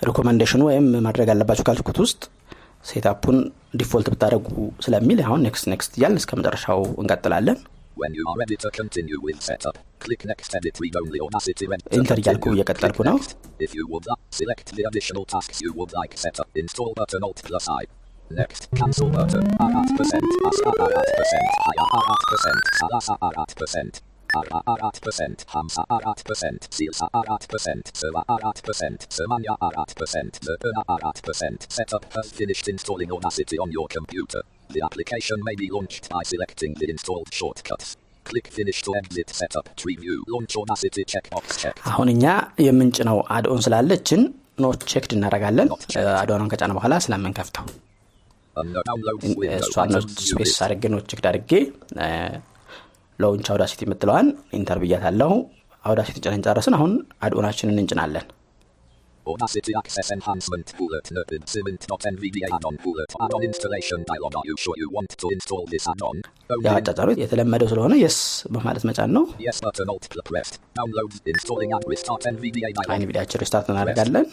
recommendation 0.09 0.56
ኑ 0.56 0.63
ወይም 0.71 0.89
ማድረግ 1.07 1.31
አለባችሁ 1.35 1.67
ካልኩት 1.69 2.01
ውስጥ 2.05 2.21
setup 2.85 3.15
ኡን 3.15 3.39
default 3.81 4.09
ብታደረጉ 4.13 4.49
ስለሚል 4.85 5.21
አሁን 5.27 5.43
next 5.47 5.67
next 5.73 5.93
እያልን 5.99 6.21
እስከ 6.23 6.33
መጨረሻው 6.41 6.83
እንቀጥላለን። 7.03 7.59
enter 11.99 12.19
እያልኩ 12.23 12.45
እየቀጠልኩ 12.55 12.99
ነው። 13.11 13.17
Next, 18.31 18.69
cancel 18.73 19.11
button, 19.11 19.45
4%, 19.61 19.85
4%, 20.01 20.33
24%, 20.65 21.51
24%, 22.35 22.95
34%. 23.61 24.14
አራት 24.73 24.99
percent 25.05 25.41
ሀምሳ 25.55 25.85
አራት 25.97 26.23
percent 26.29 26.63
ስልሳ 26.77 27.11
አራት 27.21 27.45
percent 27.53 27.87
ሰባ 28.03 28.25
አራት 28.37 28.61
percent 28.67 29.03
ሰማንያ 29.19 29.53
አራት 29.69 29.93
percent 30.01 30.37
ዘጠና 30.49 30.79
አራት 30.97 31.21
percent 31.27 31.63
Setup 31.77 32.05
has 32.17 32.31
finished 32.39 32.69
installing 32.75 33.13
Audacity 33.19 33.61
on 33.65 33.73
your 33.79 33.89
computer 33.97 34.45
The 34.71 34.83
application 34.83 35.39
may 35.43 35.55
be 35.55 35.71
launched 35.71 36.09
by 36.11 36.23
selecting 36.25 36.75
the 36.75 36.89
installed 36.91 37.31
shortcuts. 37.33 37.89
Click 38.27 38.47
finish 38.55 38.79
to 38.85 38.93
exit 38.99 39.31
setup 39.39 39.67
review 39.83 40.21
launch 40.33 40.53
Audacity 40.61 40.97
checkbox 41.11 41.57
check። 41.63 41.75
አሁን 41.91 42.09
እኛ 42.13 42.25
የምንጭነው 42.67 43.19
add-on 43.37 43.61
ስላለችን 43.67 44.21
not 44.65 44.81
checked 44.91 45.13
እናደርጋለን። 45.17 45.69
add-on 46.15 46.32
ኗን 46.32 46.47
uh, 46.47 46.53
ከጫነ 46.53 46.73
በኋላ 46.79 46.95
ስለምንከፍተው 47.05 47.67
እሷ 49.59 49.85
not 49.93 50.09
space 50.29 50.55
አድርጌ 50.67 50.93
not 50.95 51.07
checked 51.13 51.27
አድርጌ 51.31 51.53
uh, 51.99 52.33
launch 53.23 53.49
Audacity 53.55 53.83
የምትለዋን 53.87 54.29
enter 54.59 54.79
ብያታለሁ 54.85 55.33
አውዳሲቲ 55.85 56.19
ጭነን 56.25 56.45
ጨረስን 56.47 56.77
አሁን 56.79 56.95
add-on 57.27 57.49
ኣችንን 57.49 57.81
እንጭናለን 57.83 58.27
Audacity 59.27 59.73
Access 59.81 60.09
Enhancement 60.15 60.69
Bullet 60.79 61.07
Nerpid 61.17 61.43
Cement.nvda 61.53 62.49
add-on 62.57 62.75
Bullet 62.85 63.11
add-on 63.25 63.43
installation 63.49 64.01
dialog. 64.11 64.35
Are 64.41 64.49
you 64.51 64.57
sure 64.65 64.75
you 64.83 64.89
want 64.97 65.13
to 65.23 65.27
install 65.37 65.65
this 65.75 65.85
add-on? 65.93 66.17
ያው 66.67 66.75
አጫጫኑ 66.81 67.09
የተለመደው 67.23 67.69
ስለሆነ 67.73 67.95
yes 68.03 68.19
በማለት 68.55 68.85
መጫን 68.89 69.13
ነው 69.17 69.25
Yes 69.47 69.61
button 69.67 69.91
Alt 69.93 70.07
plus 70.15 70.27
pressed. 70.31 70.57
Downloads 70.81 71.17
installing 71.33 71.73
and 71.77 71.87
restart 71.93 72.27
NVDA 72.35 72.71
dialog. 72.77 72.93
አሁን 72.95 73.07
NVDA 73.11 73.23
ኣችን 73.23 73.43
restart 73.45 73.71
እናደርጋለን. 73.75 74.27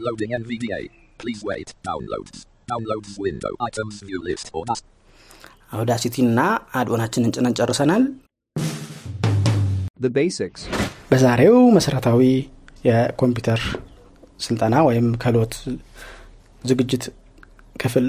Loading 0.00 0.32
NVDA. 0.42 0.80
Please 1.22 1.42
wait. 1.50 1.68
Downloads. 1.90 2.36
Downloads 2.72 3.12
window. 3.26 3.52
Items 3.68 3.96
view 4.08 4.20
list. 4.30 4.46
Audacity. 4.60 4.90
አውዳሲቲ 5.70 6.16
እና 6.26 6.40
አድኦናችንን 6.80 7.32
ጭነን 7.36 7.56
ጨርሰናል 7.58 8.04
The 10.00 10.10
basics. 10.16 10.62
በዛሬው 11.10 11.56
መሰረታዊ 11.76 12.20
የኮምፒውተር 12.84 13.60
ስልጠና 14.44 14.74
ወይም 14.88 15.06
ክህሎት 15.22 15.54
ዝግጅት 16.64 17.04
ክፍል 17.76 18.06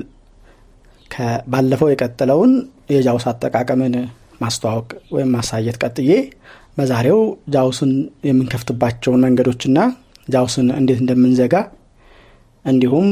ባለፈው 1.52 1.90
የቀጠለውን 1.92 2.52
የጃውስ 2.94 3.26
አጠቃቀምን 3.32 3.94
ማስተዋወቅ 4.42 4.88
ወይም 5.16 5.30
ማሳየት 5.36 5.78
ቀጥዬ 5.84 6.10
በዛሬው 6.78 7.20
ጃውስን 7.54 7.92
የምንከፍትባቸውን 8.30 9.24
መንገዶችና 9.26 9.80
ጃውስን 10.28 10.68
እንዴት 10.80 11.00
እንደምንዘጋ 11.04 11.56
እንዲሁም 12.66 13.08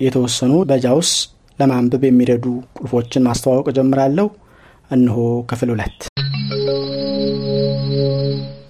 የተወሰኑ 0.00 0.52
በጃውስ 0.70 1.10
ለማንበብ 1.58 2.02
የሚረዱ 2.06 2.44
ቁልፎችን 2.78 3.24
ማስተዋወቅ 3.26 3.68
ጀምራለሁ 3.76 4.26
እንሆ 4.90 5.16
ክፍል 5.50 5.70
ሁለት። 5.74 6.00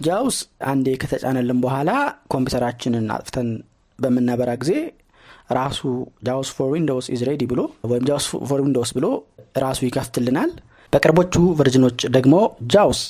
ጃውስ 0.07 0.37
አንዴ 0.71 0.89
ከተጫነልን 1.03 1.59
በኋላ 1.65 1.91
ኮምፒውተራችንን 2.33 3.07
አጥፍተን 3.15 3.49
በምናበራ 3.99 4.51
ጊዜ 4.63 4.73
ራሱ 5.57 5.81
JAWS 6.27 6.49
for 6.57 6.69
Windows 6.75 7.07
is 7.15 7.21
ready 7.29 7.43
ብሎ 7.53 7.61
ወይም 7.91 8.05
JAWS 8.09 8.27
for 8.49 8.61
Windows 8.65 8.91
ብሎ 8.97 9.07
ራሱ 9.65 9.81
ይከፍትልናል። 9.87 10.51
በቅርቦቹ 10.93 11.35
version 11.59 11.85
ኖች 11.85 12.01
ደግሞ 12.17 12.35
ጃውስ 12.75 13.01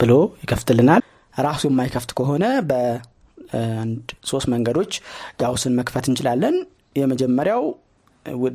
ብሎ 0.00 0.12
ይከፍትልናል። 0.42 1.02
ራሱ 1.34 1.62
የማይከፍት 1.68 2.10
ከሆነ 2.18 2.44
በአንድ 2.70 4.00
ሶስት 4.30 4.48
መንገዶች 4.54 4.92
ጃውስን 5.40 5.76
መክፈት 5.78 6.06
እንችላለን። 6.10 6.56
የመጀመሪያው 6.96 7.62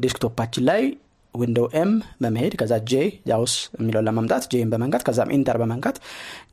desktop 0.03 0.33
ኣችን 0.33 0.63
ላይ 0.69 0.81
Windows 1.35 1.65
M 1.77 1.91
በመሄድ 2.23 2.53
ከዛ 2.59 2.73
J 2.89 2.93
ጃውስ 3.29 3.53
የሚለውን 3.75 4.05
ለማምጣት 4.09 4.43
J 4.51 4.57
ን 4.57 4.69
በመንካት 4.73 5.03
ከዛም 5.07 5.31
enter 5.37 5.57
በመንካት 5.61 5.97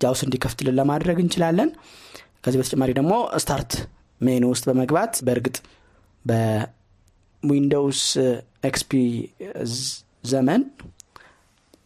ጃውስ 0.03 0.20
እንዲከፍትልን 0.27 0.77
ለማድረግ 0.81 1.18
እንችላለን። 1.25 1.70
ከዚህ 2.44 2.59
በተጨማሪ 2.61 2.90
ደግሞ 2.98 3.12
start 3.42 3.72
menu 4.20 4.44
ውስጥ 4.53 4.64
በመግባት 4.70 5.12
በእርግጥ 5.27 5.57
በ 6.24 6.64
Windows 6.64 8.02
XP 8.68 8.90
ዘመን 10.33 10.62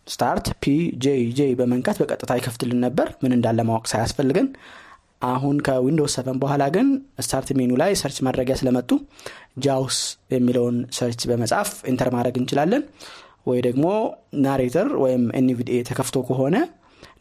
start 0.06 0.46
P 0.62 0.72
J 1.04 1.06
J 1.38 1.46
በመንካት 1.60 1.96
በቀጥታ 2.00 2.32
ይከፍትልን 2.38 2.80
ነበር። 2.84 3.08
ምን 3.22 3.32
እንዳለ 3.36 3.60
ማወቅ 3.68 3.86
ሳያስፈልገን 3.92 4.48
አሁን 5.22 5.56
ከ 5.66 5.77
Windows 5.77 6.14
seven 6.16 6.38
በኋላ 6.42 6.64
ግን 6.74 6.88
start 7.24 7.48
menu 7.58 7.72
ላይ 7.82 7.92
search 8.00 8.18
ማድረጊያ 8.26 8.54
ስለመጡ 8.60 8.90
ጃውስ 9.64 9.98
የሚለውን 10.34 10.76
search 10.96 11.20
በመጻፍ 11.30 11.70
enter 11.92 12.10
ማድረግ 12.16 12.36
እንችላለን። 12.40 12.82
ወይ 13.46 13.58
ደግሞ 13.66 13.86
Narrator 14.44 14.88
ወይም 15.02 15.24
NVDA 15.40 15.78
ተከፍቶ 15.88 16.18
ከሆነ 16.28 16.56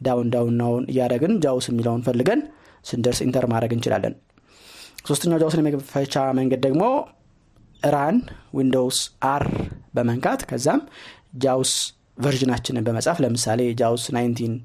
down 0.05 0.29
down 0.33 0.55
down 0.61 0.85
እያደረግን 0.91 1.33
ጃውስ 1.43 1.65
የሚለውን 1.71 2.05
ፈልገን 2.07 2.39
ስንደርስ 2.85 3.19
enter 3.25 3.45
ማድረግ 3.51 3.73
እንችላለን። 3.75 4.13
ሶስተኛው 5.07 5.39
ጃውስን 5.41 5.61
የመክፈቻ 5.63 6.15
መንገድ 6.39 6.61
ደግሞ 6.65 6.83
run 7.87 8.17
Windows 8.57 8.99
R 9.31 9.43
በመንካት 9.95 10.41
ከዛም 10.49 10.81
ጃውስ 11.43 11.73
version 12.17 12.47
ኣችንን 12.47 12.85
በመጻፍ 12.87 13.17
ለምሳሌ 13.23 13.61
ጃውስ 13.81 14.03
19 14.11 14.55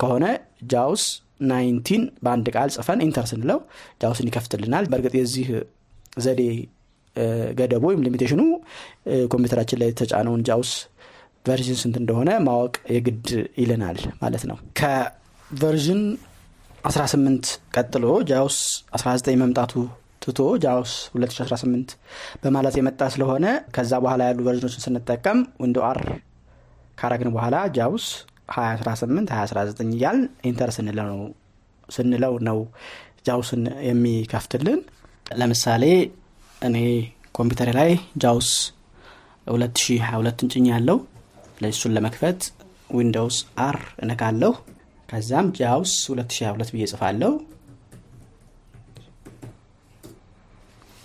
ከሆነ 0.00 0.24
ጃውስ 0.72 1.04
19 1.42 1.92
በአንድ 2.24 2.46
ቃል 2.54 2.70
ጽፈን 2.76 3.02
enter 3.06 3.26
ስንለው 3.30 3.58
ጃውስን 4.02 4.28
ይከፍትልናል። 4.30 4.86
በእርግጥ 4.90 5.14
የዚህ 5.20 5.48
ዘዴ 6.24 6.42
ገደቡ 7.56 7.82
ወይም 7.88 8.02
limitation 8.06 8.34
ኑ 8.34 8.40
ኮምፒውተራችን 9.32 9.80
ላይ 9.80 9.88
የተጫነውን 9.90 10.42
ጃውስ 10.48 10.72
version 11.44 11.78
ስንት 11.80 11.96
እንደሆነ 12.00 12.30
ማወቅ 12.46 12.74
የግድ 12.94 13.26
ይልናል 13.60 13.98
ማለት 14.22 14.42
ነው። 14.50 14.56
ከ 14.80 15.07
version 15.07 16.02
18 16.84 17.48
ቀጥሎ 17.74 18.04
ጃውስ 18.30 18.58
19 18.98 19.40
መምጣቱን 19.42 19.72
ትቶ 20.24 20.40
ጃውስ 20.64 20.92
2018 21.14 21.92
በማለት 22.42 22.74
የመጣ 22.78 23.02
ስለሆነ 23.14 23.46
ከዛ 23.76 23.92
በኋላ 24.04 24.22
ያሉ 24.28 24.40
version 24.48 24.67
ኖችን 24.67 24.84
ስንጠቀም 24.86 25.38
Windows 25.62 25.78
R 25.90 26.00
ካረግን 26.98 27.30
በኋላ 27.34 27.56
ጃውስ 27.76 28.06
2018 28.50 29.32
2019 29.32 29.94
እያል 29.94 30.18
enter 30.44 30.70
ስንለው 31.88 32.34
ነው 32.48 32.58
ጃውስን 33.26 33.62
የሚከፍትልን። 33.88 34.80
ለምሳሌ 35.40 35.84
እኔ 36.62 36.76
ኮምፒውተር 37.34 37.68
ላይ 37.78 37.90
ጃውስ 38.22 38.50
2022 39.46 40.44
ነው 40.44 40.50
የጫንኩት 40.50 40.66
ያለው 40.72 40.98
ለእሱን 41.62 41.94
ለመክፈት 41.96 42.40
Windows 42.90 43.36
R 43.66 43.78
እነካለሁ። 44.04 44.52
ከዛም 45.08 45.46
ጃውስ 45.58 45.92
2022 46.10 46.72
ብዬ 46.74 46.84
ጽፋለሁ 46.92 47.32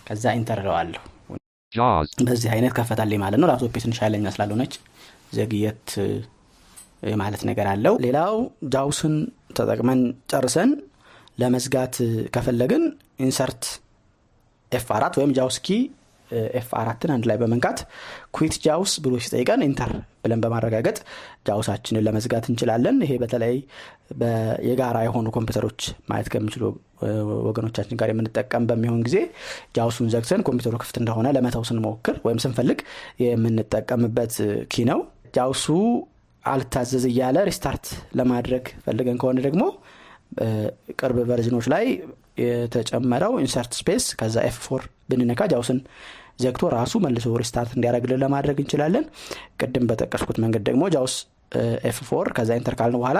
ከዛ 0.08 0.34
enter 0.38 0.60
እለዋለሁ. 0.64 1.02
በዚህ 2.28 2.50
አይነት 2.56 2.74
ከፈተልኝ 2.78 3.20
ማለት 3.24 3.40
ነው። 3.42 3.48
ላፕቶፕ 3.52 3.78
ትንሽ 3.78 3.98
ኃይለኛ 4.04 4.26
ስላልሆነች 4.36 4.74
ዘግየት 5.34 5.88
የማለት 7.06 7.44
ነገር 7.50 7.68
አለው። 7.72 7.96
ሌላው 8.06 8.36
ጃውስን 8.74 9.16
ተጠቅመን 9.58 10.02
ጨርሰን 10.32 10.72
ለመዝጋት 11.38 11.96
ከፈለግን 12.36 12.84
insert 13.26 13.64
F 14.72 14.88
አራት 14.98 15.16
ወይም 15.20 15.32
JAWS 15.38 15.58
key 15.66 15.78
F 16.54 16.70
አራትን 16.80 17.12
አንድ 17.14 17.26
ላይ 17.30 17.38
በመንካት 17.42 17.80
quit 18.36 18.56
JAWS 18.64 18.94
ብሎ 19.04 19.14
ሲጠይቀን 19.24 19.62
enter 19.66 19.92
ብለን 20.24 20.40
በማረጋገጥ 20.44 20.96
ጃውሳችንን 21.48 22.04
ለመዝጋት 22.08 22.46
እንችላለን። 22.52 22.96
ይሄ 23.06 23.14
በተለይ 23.24 23.54
የጋራ 24.70 24.98
የሆኑ 25.06 25.28
ኮምፒውተሮች 25.36 25.82
ማየት 26.10 26.30
ከሚችሉ 26.34 26.64
ወገኖቻችን 27.48 28.00
ጋር 28.02 28.10
የምንጠቀም 28.12 28.66
በሚሆን 28.70 29.04
ጊዜ 29.08 29.18
ጃውሱን 29.78 30.10
ዘግተን 30.14 30.44
ኮምፒውተሩ 30.48 30.76
ክፍት 30.84 30.98
እንደሆነ 31.02 31.28
ለመተው 31.38 31.66
ስንሞክር 31.70 32.18
ወይም 32.26 32.42
ስንፈልግ 32.46 32.82
የምንጠቀምበት 33.26 34.36
key 34.68 34.86
ነው። 34.92 35.02
ጃውሱ 35.34 35.68
አልታዘዝ 36.46 37.04
እያለ 37.10 37.38
restart 37.50 37.86
ለማድረግ 38.20 38.66
ፈልገን 38.86 39.18
ከሆነ 39.22 39.40
ደግሞ 39.48 39.64
ቅርብ 41.00 41.18
version 41.30 41.53
ኖች 41.53 41.66
ላይ 41.74 41.86
የተጨመረው 42.44 43.34
insert 43.44 43.74
space 43.80 44.06
ከዛ 44.20 44.38
F 44.50 44.58
four 44.66 44.82
ብንነካ 45.10 45.42
ጃውስን 45.52 45.80
ዘግቶ 46.44 46.64
ራሱ 46.74 46.94
መልሶ 47.04 47.28
restart 47.42 47.72
እንዲያደረግልን 47.76 48.22
ለማድረግ 48.24 48.58
እንችላለን። 48.64 49.06
ቅድም 49.60 49.86
በጠቀስኩት 49.90 50.38
መንገድ 50.44 50.64
ደግሞ 50.70 50.84
JAWS 50.96 51.14
F 51.90 51.98
four 52.08 52.28
ከዛ 52.38 52.52
enter 52.60 52.76
ካልን 52.80 52.98
በኋላ 53.00 53.18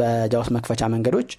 በጃውስ 0.00 0.48
መክፈቻ 0.56 0.82
መንገዶች 0.94 1.30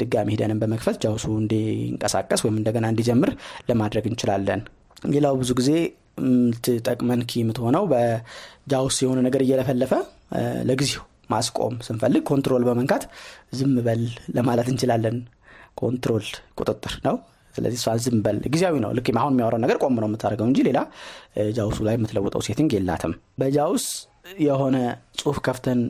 ድጋሚ 0.00 0.28
ሄደን 0.34 0.58
በመክፈት 0.62 0.96
ጃውሱ 1.04 1.26
እንዲንቀሳቀስ 1.40 2.42
ወይም 2.44 2.58
እንደገና 2.60 2.86
እንዲጀምር 2.92 3.30
ለማድረግ 3.70 4.06
እንችላለን። 4.10 4.62
ሌላው 5.14 5.34
ብዙ 5.40 5.52
ጊዜ 5.60 5.70
ምትጠቅመን 6.26 7.22
key 7.30 7.40
የምትሆነው 7.40 7.84
በጃውስ 7.92 8.98
የሆነ 9.04 9.18
ነገር 9.26 9.42
እየለፈለፈ 9.46 9.92
ለጊዜው 10.68 11.04
ማስቆም 11.30 11.74
ስንፈልግ 11.86 12.22
control 12.28 12.64
በመንካት 12.66 13.04
ዝም 13.58 13.74
በል 13.86 14.02
ለማለት 14.36 14.68
እንችላለን። 14.72 15.16
control 15.78 16.26
ቁጥጥር 16.58 16.94
ነው። 17.06 17.16
ስለዚህ 17.54 17.78
እሷን 17.80 18.00
ዝም 18.04 18.18
በል። 18.24 18.38
ጊዜያዊ 18.54 18.76
ነው። 18.84 18.90
ልክ 18.96 19.06
አሁን 19.20 19.32
የሚያወራው 19.34 19.60
ነገር 19.64 19.76
ቆም 19.82 19.94
ነው 19.96 20.08
የምታደርገው 20.08 20.46
እንጂ 20.50 20.58
ሌላ 20.68 20.78
JAWS 21.56 21.71
ኡ 21.71 21.78
ላይ 21.86 21.94
የምትለውጠው 21.96 22.42
setting 22.46 22.72
የላትም። 22.76 23.12
በ 23.40 23.55
JAWS 23.55 23.86
የሆነ 24.42 24.76
ጽሁፍ 25.18 25.38
ከፍተን 25.46 25.80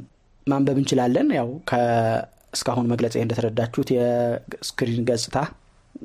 ማንበብ 0.46 0.76
እንችላለን። 0.80 1.28
ያው 1.38 1.48
እስካሁን 2.52 2.86
መግለጫ 2.92 3.14
እንደተረዳችሁት 3.20 3.88
የ 3.96 4.23
screen 4.23 5.02
ገጽታ 5.08 5.38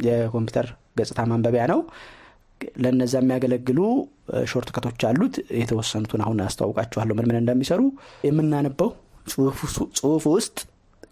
የኮምፒውተር 0.06 0.68
ገጽታ 1.00 1.22
ማንበቢያ 1.32 1.64
ነው። 1.72 1.80
ለነዛ 2.82 3.14
የሚያገለግሉ 3.22 3.80
shortcut 4.52 4.70
ኦች 4.76 5.02
አሉት። 5.10 5.36
የተወሰኑትን 5.60 6.22
አሁን 6.26 6.40
አስተዋውቃችኋለሁ 6.46 7.16
ምን 7.20 7.28
ምን 7.30 7.40
እንደሚሰሩ። 7.42 7.82
የምናነበው 8.28 8.90
ጽሁፍ 9.98 10.26
ውስጥ 10.34 10.58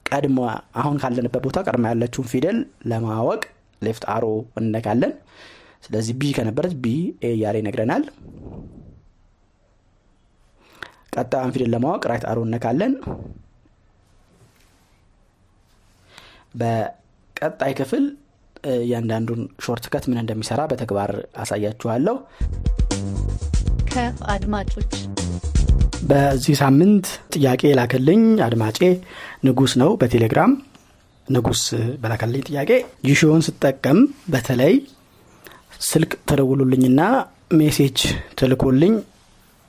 ቀድሞ 0.10 0.38
አሁን 0.82 0.96
ካለንበት 1.02 1.42
ቦታ 1.48 1.58
ቀድማ 1.68 1.86
ያለችውን 1.92 2.30
ፊደል 2.32 2.60
ለማወቅ 2.92 3.42
left 3.82 4.06
arrow 4.14 4.26
እነካለን 4.62 5.12
ስለዚህ 5.84 6.14
B 6.18 6.32
ከነበረች 6.38 6.74
B 6.82 6.88
A 7.22 7.32
እያለ 7.36 7.56
ይነግረናል። 7.62 8.04
ቀጣዩን 11.16 11.54
ፊደል 11.54 11.70
ለማወቅ 11.74 12.02
right 12.12 12.26
arrow 12.32 12.40
እነካለን 12.48 12.94
በቀጣይ 16.60 17.74
ክፍል 17.80 18.04
እያንዳንዱን 18.76 19.42
shortcut 19.66 20.06
ምን 20.10 20.20
እንደሚሰራ 20.22 20.62
በተግባር 20.72 21.12
አሳያችኋለሁ 21.42 22.16
ከአድማጮች 23.92 24.92
በዚህ 26.10 26.56
ሳምንት 26.62 27.06
ጥያቄ 27.34 27.62
ላከልኝ 27.78 28.22
አድማጬ 28.46 28.80
ንጉስ 29.48 29.74
ነው 29.82 29.90
በቴሌግራም። 30.02 30.52
ንጉስ 31.28 31.62
በላከልኝ 32.02 32.44
ጥያቄ 32.50 32.70
Jieshuo 33.08 33.31
ውን 33.31 33.44
ስጠቀም 33.48 34.00
በተለይ 34.34 34.74
ስልክ 35.90 36.12
ተደውሎልኝና 36.30 37.02
message 37.60 38.00
ተልኮልኝ 38.40 38.94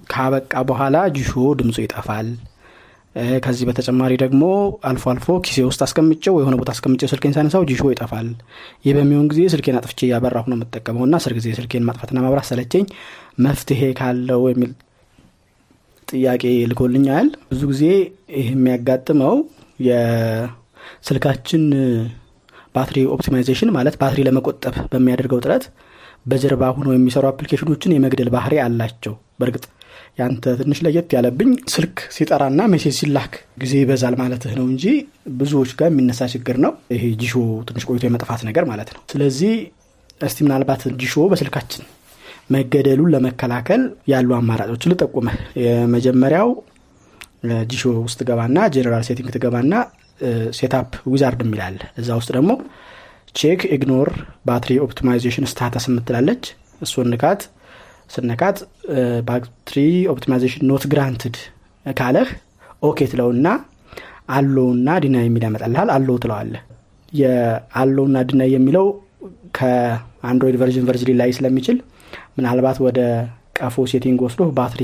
ካበቃ 0.07 0.62
በኋላ 0.71 0.97
Jieshuo 1.16 1.31
ድምፁ 1.61 1.77
ይጠፋል 1.85 2.29
ከዚህ 3.44 3.64
በተጨማሪ 3.68 4.12
ደግሞ 4.23 4.42
አልፎ 4.88 5.05
አልፎ 5.12 5.27
ኪሴ 5.46 5.59
ውስጥ 5.68 5.81
አስቀምጨው 5.87 6.35
የሆነ 6.40 6.55
ቦታ 6.61 6.70
አስቀምጨው 6.75 7.09
ስልኬን 7.12 7.33
ሳነሳው 7.37 7.62
Jieshuo 7.70 7.83
ይጠፋል። 7.92 8.29
ይህ 8.85 8.92
በሚሆን 8.99 9.27
ጊዜ 9.33 9.40
ስልኬን 9.55 9.79
አጥፍቼ 9.79 10.01
እያበራሁ 10.07 10.44
ነው 10.51 10.57
የምጠቀመው 10.59 11.05
እና 11.07 11.18
አስር 11.20 11.33
ጊዜ 11.38 11.46
ስልኬን 11.59 11.87
ማጥፋትና 11.88 12.20
ማብራት 12.25 12.46
ሰለቸኝ። 12.51 12.85
መፍትሄ 13.44 13.83
ካለው 13.99 14.42
የሚል 14.51 14.73
ጥያቄ 16.09 16.42
ልኮልኛል 16.70 17.27
ብዙ 17.51 17.62
ጊዜ 17.73 17.83
ይህ 18.37 18.49
የሚያጋጥመው 18.53 19.35
የስልካችን 19.81 21.64
ባትሪ 22.75 22.99
optimization 23.14 23.70
ማለት 23.77 23.94
ባትሪ 24.01 24.20
ለመቆጠብ 24.27 24.75
በሚያደርገው 24.92 25.40
ጥረት 25.44 25.64
በጀርባ 26.27 26.64
ሆነው 26.77 26.92
የሚሰሩ 26.94 27.25
application 27.29 27.71
ኦችን 27.71 27.94
የመግደል 27.94 28.29
ባህሪ 28.35 28.55
አላቸው። 28.64 29.12
በእርግጥ 29.38 29.64
ያንተ 30.20 30.54
ትንሽ 30.59 30.78
ለየት 30.85 31.11
ያለብኝ 31.16 31.50
ስልክ 31.74 31.96
ሲጠራና 32.14 32.61
message 32.72 32.94
ሲላክ 32.98 33.33
ጊዜ 33.62 33.72
ይበዛል 33.80 34.14
ማለትህ 34.20 34.52
ነው 34.59 34.66
እንጂ 34.72 34.85
ብዙዎች 35.40 35.70
ጋር 35.78 35.88
የሚነሳ 35.90 36.28
ችግር 36.33 36.56
ነው። 36.64 36.72
ይሄ 36.94 37.04
Jieshuo 37.22 37.35
ትንሽ 37.68 37.85
ቆይቶ 37.88 38.04
የመጥፋት 38.09 38.42
ነገር 38.48 38.66
ማለት 38.70 38.90
ነው። 38.94 39.02
ስለዚህ 39.12 39.52
እስቲ 40.20 40.38
ምናልባት 40.46 40.83
Jieshuo 41.03 41.24
በስልካችን 41.33 41.85
መገደሉን 42.50 43.12
ለመከላከል 43.14 43.83
ያሉ 44.12 44.30
አማራጮችን 44.38 44.92
ልጠቁመህ 44.92 45.37
የመጀመሪያው 45.64 46.48
Jieshuo 47.70 47.83
ውስጥ 48.04 48.20
ገባና 48.28 48.59
general 48.74 49.05
setting 49.09 49.31
ትገባና 49.35 49.74
setup 50.57 50.90
wizard 51.12 51.40
የሚል 51.44 51.64
አለ 51.64 51.76
እዛ 52.00 52.09
ውስጥ 52.18 52.30
ደግሞ 52.37 52.50
check 53.35 53.61
ignore 53.76 54.09
battery 54.48 54.74
optimization 54.87 55.48
status 55.50 55.85
የምትላለች። 55.90 56.44
እሱን 56.80 57.09
ንካት። 57.12 57.40
ስነካት 58.11 58.59
battery 59.70 59.83
optimization 60.12 60.62
not 60.68 60.85
granted 60.92 61.37
ካለህ 61.87 62.28
OK 62.83 62.98
ትለውና 63.11 63.48
allow 64.35 64.62
እና 64.62 64.88
deny 65.03 65.16
የሚል 65.22 65.42
ያመጣልሃል። 65.46 65.88
allow 65.94 66.16
ትለዋለህ። 66.22 66.62
የ 67.12 67.30
allow 67.30 67.73
እና 67.73 68.16
deny 68.29 68.42
የሚለው 68.52 68.87
ከ 69.59 69.80
Android 69.80 70.57
version 70.62 70.87
version 70.88 71.18
ሊለይ 71.20 71.31
ስለሚችል 71.38 71.78
ምናልባት 72.37 72.78
ወደ 72.87 72.98
ቀፎ 73.61 73.87
setting 73.92 74.18
ወስዶ 74.26 74.50
battery 74.59 74.83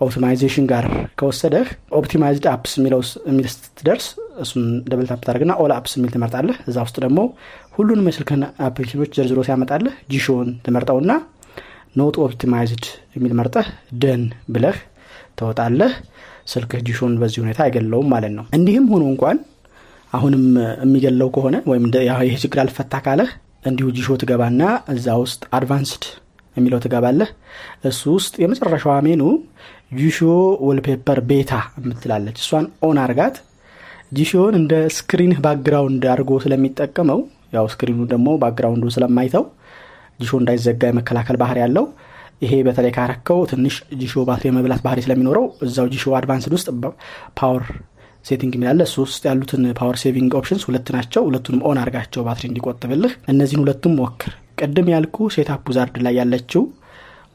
optimization 0.00 0.66
ጋር 0.70 0.84
ከወሰደህ 1.18 1.68
optimized 1.98 2.46
apps 2.52 2.72
የሚል 2.76 2.94
ስትደርስ 3.54 4.06
እሱን 4.44 4.64
double 4.86 5.08
ታደርግና 5.10 5.54
all 5.64 5.74
apps 5.76 5.94
የሚል 5.98 6.12
ትመርጣለህ። 6.14 6.58
እዛ 6.68 6.78
ውስጥ 6.86 6.96
ደግሞ 7.04 7.20
ሁሉንም 7.76 8.08
የስልክን 8.10 8.42
application 8.68 9.00
ኦች 9.00 9.12
ዘርዝሮ 9.18 9.42
ሲያመጣልህ 9.48 9.94
Jieshuo 10.14 10.42
ን 10.42 10.50
ትመርጠውና 10.66 11.12
not 11.94 12.16
optimized 12.24 12.84
የሚል 13.14 13.32
መርጠህ 13.38 13.66
done 14.02 14.22
ብለህ 14.48 14.76
ተወጣለህ። 15.38 15.92
ስልክህ 16.46 16.80
Jieshuo 16.86 17.06
ን 17.06 17.12
በዚህ 17.20 17.40
ሁኔታ 17.42 17.60
አይገለውም 17.64 18.08
ማለት 18.12 18.32
ነው። 18.36 18.44
እንዲህም 18.56 18.86
ሆኖ 18.92 19.04
እንኳን 19.12 19.38
አሁንም 20.12 20.44
የሚገለው 20.82 21.28
ከሆነ 21.34 21.56
ወይም 21.70 21.84
ይህ 22.24 22.38
ችግር 22.42 22.58
አልፈታ 22.62 22.94
ካለህ 23.04 23.30
እንዲሁ 23.66 23.86
Jieshuo 23.96 24.16
ትገባና 24.20 24.62
እዛ 24.92 25.16
ውስጥ 25.22 25.42
advanced 25.56 26.04
የሚለው 26.56 26.80
ትገባለህ። 26.84 27.28
እሱ 27.88 28.02
ውስጥ 28.16 28.34
የመጨረሻዋ 28.42 28.94
menu 29.06 29.22
Jieshuo 29.98 30.18
wallpaper 30.66 31.18
beta 31.30 31.52
የምትላለች። 31.80 32.38
እሷን 32.42 32.66
on 32.86 32.98
አርጋት። 33.04 33.36
Jieshuo 34.12 34.45
ን 34.45 34.54
እንደ 34.60 34.74
screen 34.96 35.32
background 35.44 36.04
አድርጎ 36.12 36.40
ስለሚጠቀመው 36.44 37.20
ያው 37.56 37.66
screen 37.72 37.93
ኑ 37.93 38.00
ደግሞ 38.12 38.28
background 38.42 38.79
ኡ 38.79 38.86
ስለማይተው 38.94 39.44
Jieshuo 40.20 40.32
እንዳይዘጋ 40.40 40.82
የመከላከል 40.90 41.38
ባህሪ 41.42 41.58
አለው። 41.62 41.84
ይሄ 42.42 42.52
በተለይ 42.66 42.92
ካረከው 42.96 43.38
ትንሽ 43.50 43.74
Jieshuo 44.00 44.22
ባትሪ 44.28 44.46
የመብላት 44.50 44.82
ባህሪ 44.84 45.00
ስለሚኖረው 45.04 45.46
እዛው 45.66 45.88
Jieshuo 45.94 46.04
advanced 46.18 46.52
ውስጥ 46.56 46.68
power 47.38 47.64
saving 48.24 48.52
የሚል 48.56 48.70
አለ 48.70 48.80
እሱ 48.86 48.96
ውስጥ 49.04 49.22
ያሉትን 49.28 49.62
power 49.78 49.96
saving 50.02 50.32
options 50.38 50.62
ሁለት 50.68 50.88
ናቸው። 50.96 51.22
ሁለቱንም 51.28 51.62
on 51.68 51.78
አርጋቸው 51.82 52.24
ባትሪ 52.26 52.46
እንዲቆጥብልህ። 52.50 53.12
እነዚህን 53.32 53.62
ሁለቱም 53.64 53.94
ሞክር። 54.00 54.32
ቅድም 54.60 54.88
ያልኩ 54.94 55.28
setup 55.34 55.66
wizard 55.76 55.96
ላይ 56.06 56.14
ያለችው 56.20 56.62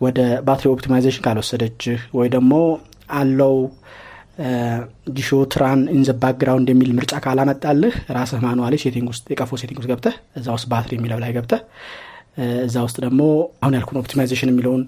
ወደ 0.01 0.19
battery 0.47 0.67
optimization 0.71 1.23
ካልወሰደችህ 1.25 1.99
ወይ 2.17 2.27
ደግሞ 2.33 2.53
allow 3.19 3.55
Jieshuo 5.15 5.29
to 5.53 5.64
run 5.64 5.81
in 5.93 6.00
the 6.00 6.09
background 6.21 6.69
የሚል 6.71 6.89
ምርጫ 6.97 7.13
ካላመጣልህ 7.23 7.93
ራስህ 8.15 8.39
manually 8.45 8.75
setting 8.83 9.07
ውስጥ 9.13 9.25
የቀፎ 9.33 9.51
setting 9.61 9.79
ውስጥ 9.81 9.89
ገብተህ 9.91 10.15
እዛ 10.39 10.47
ውስጥ 10.55 10.67
ባትሪ 10.71 10.93
የሚለው 10.97 11.19
ላይ 11.23 11.31
ገብተህ 11.37 11.61
እዛ 12.65 12.75
ውስጥ 12.85 12.97
ደግሞ 13.05 13.21
አሁን 13.61 13.75
ያልኩን 13.77 13.99
optimization 14.01 14.51
የሚለውን 14.51 14.81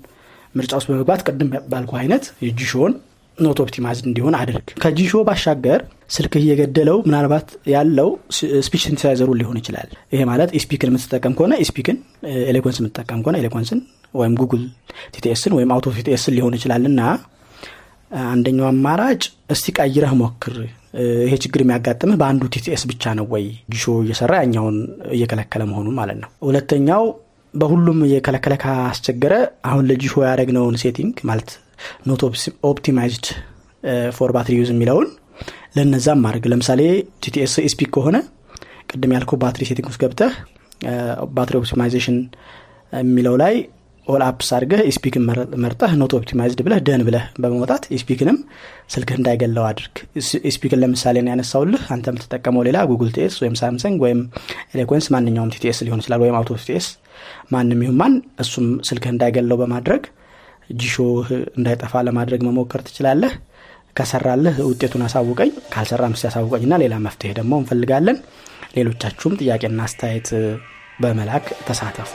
ምርጫ 0.55 0.73
ውስጥ 0.79 0.87
በመግባት 0.91 1.21
ቅድም 1.27 1.49
ባልኩ 1.71 1.91
አይነት 2.01 2.25
የ 2.45 2.54
Jieshuo 2.54 2.84
ን 2.84 2.93
not 3.37 3.59
optimized 3.63 4.05
እንዲሆን 4.09 4.35
አድርግ። 4.37 4.67
ከ 4.83 4.91
Jieshuo 4.91 5.19
ባሻገር 5.27 5.79
ስልክህ 6.09 6.41
እየገደለው 6.43 6.97
ምናልባት 7.07 7.47
ያለው 7.73 8.09
speech 8.65 8.81
synthesizer 8.85 9.22
ኡ 9.22 9.29
ሊሆን 9.39 9.57
ይችላል። 9.61 9.89
ይሄ 10.13 10.21
ማለት 10.29 10.51
eSpeak 10.59 10.82
ን 10.82 10.89
የምትጠቀም 10.91 11.33
ከሆነ 11.37 11.53
eSpeak 11.65 11.89
ን 11.89 11.97
Eloquence 12.51 12.79
የምትጠቀም 12.81 13.21
ከሆነ 13.23 13.37
Eloquence 13.43 13.74
ን 13.74 13.81
ወይም 14.13 14.35
Google 14.41 14.63
TTS 15.15 15.38
ን 15.38 15.53
ወይም 15.57 15.71
Auto 15.75 15.87
TTS 15.97 16.20
ን 16.20 16.35
ሊሆን 16.37 16.55
ይችላል 16.59 16.85
እና 16.91 17.01
አንደኛው 18.27 18.67
አማራጭ 18.69 19.21
እስቲ 19.53 19.73
ቀይረህ 19.77 20.13
ሞክር። 20.19 20.55
ይሄ 21.23 21.33
ችግር 21.43 21.61
የሚያጋጥምህ 21.63 22.17
በአንዱ 22.21 22.43
TTS 22.53 22.83
ብቻ 22.91 23.13
ነው 23.17 23.25
ወይ? 23.33 23.43
Jieshuo 23.73 23.85
እየሰራ 24.03 24.33
ያኛውን 24.41 24.77
እየከለከለ 25.15 25.63
መሆኑን 25.71 25.95
ማለት 25.99 26.17
ነው። 26.23 26.29
ሁለተኛው 26.47 27.03
በሁሉም 27.53 27.99
እየከለከለ 28.05 28.53
ካስቸገረ 28.63 29.33
አሁን 29.69 29.85
ለ 29.89 29.94
Jieshuo 29.94 30.13
ያደረግነውን 30.25 30.75
setting 30.83 31.15
ማለት 31.29 31.51
not 32.07 32.21
optimized 32.69 33.25
for 34.17 34.31
battery 34.35 34.53
use 34.59 34.69
የሚለውን 34.73 35.07
ለነዛም 35.77 36.21
ማድረግ። 36.25 36.45
ለምሳሌ 36.51 36.81
TTS 37.23 37.55
eSpeak 37.73 37.89
ከሆነ 37.95 38.17
ቅድም 38.91 39.13
ያልከው 39.15 39.39
battery 39.41 39.63
setting 39.69 39.87
ውስጥ 39.91 39.99
ገብተህ 40.03 40.33
battery 41.35 41.55
optimization 41.59 42.17
የሚለው 42.93 43.35
ላይ 43.41 43.55
all 44.07 44.21
apps 44.25 44.49
አድርገህ 44.55 44.81
eSpeak 44.89 45.15
ን 45.15 45.23
መርጠህ 45.63 45.91
not 46.01 46.13
optimized 46.17 46.59
ብለህ 46.65 46.79
done 46.87 47.01
ብለህ 47.07 47.23
በመውጣት 47.41 47.83
eSpeak 47.97 48.21
ንም 48.21 48.37
ስልክህ 48.93 49.17
እንዳይገለው 49.19 49.63
አድርግ። 49.69 49.95
eSpeak 50.49 50.72
ን 50.72 50.79
ለምሳሌ 50.83 51.15
ነው 51.25 51.31
ያነሳውልህ 51.33 51.83
አንተ 51.95 52.05
የምትጠቀመው 52.11 52.63
ሌላ 52.67 52.79
Google 52.91 53.09
TTS 53.17 53.35
ወይም 53.41 53.55
Samsung 53.61 53.97
ወይም 54.05 54.21
Eloquence 54.73 55.07
ማንኛውም 55.15 55.51
TTS 55.55 55.81
ሊሆን 55.85 56.01
ይችላል 56.03 56.21
ወይም 56.25 56.37
Auto 56.39 56.51
TTS 56.61 56.87
ማንም 57.51 57.81
ይሁን 57.83 57.97
ማን 58.01 58.13
እሱም 58.43 58.67
ስልክህ 58.87 59.11
እንዳይገለው 59.13 59.59
በማድረግ 59.61 60.03
Jieshuo 60.79 60.95
እንዳይጠፋ 61.57 62.01
ለማድረግ 62.07 62.41
መሞከር 62.47 62.81
ትችላለህ። 62.87 63.33
ከሰራልህ 63.95 64.55
ውጤቱን 64.69 65.05
አሳውቀኝ 65.05 65.51
ካልሰራም 65.73 66.03
እሱን 66.11 66.23
አሳውቀኝና 66.25 66.75
ሌላ 66.81 66.95
መፍትሄ 67.05 67.29
ደግሞ 67.37 67.53
እንፈልጋለን። 67.61 68.17
ሌሎቻችሁም 68.75 69.37
ጥያቄና 69.41 69.79
አስተያየት 69.87 70.29
በመላክ 70.99 71.45
ተሳተፉ። 71.67 72.11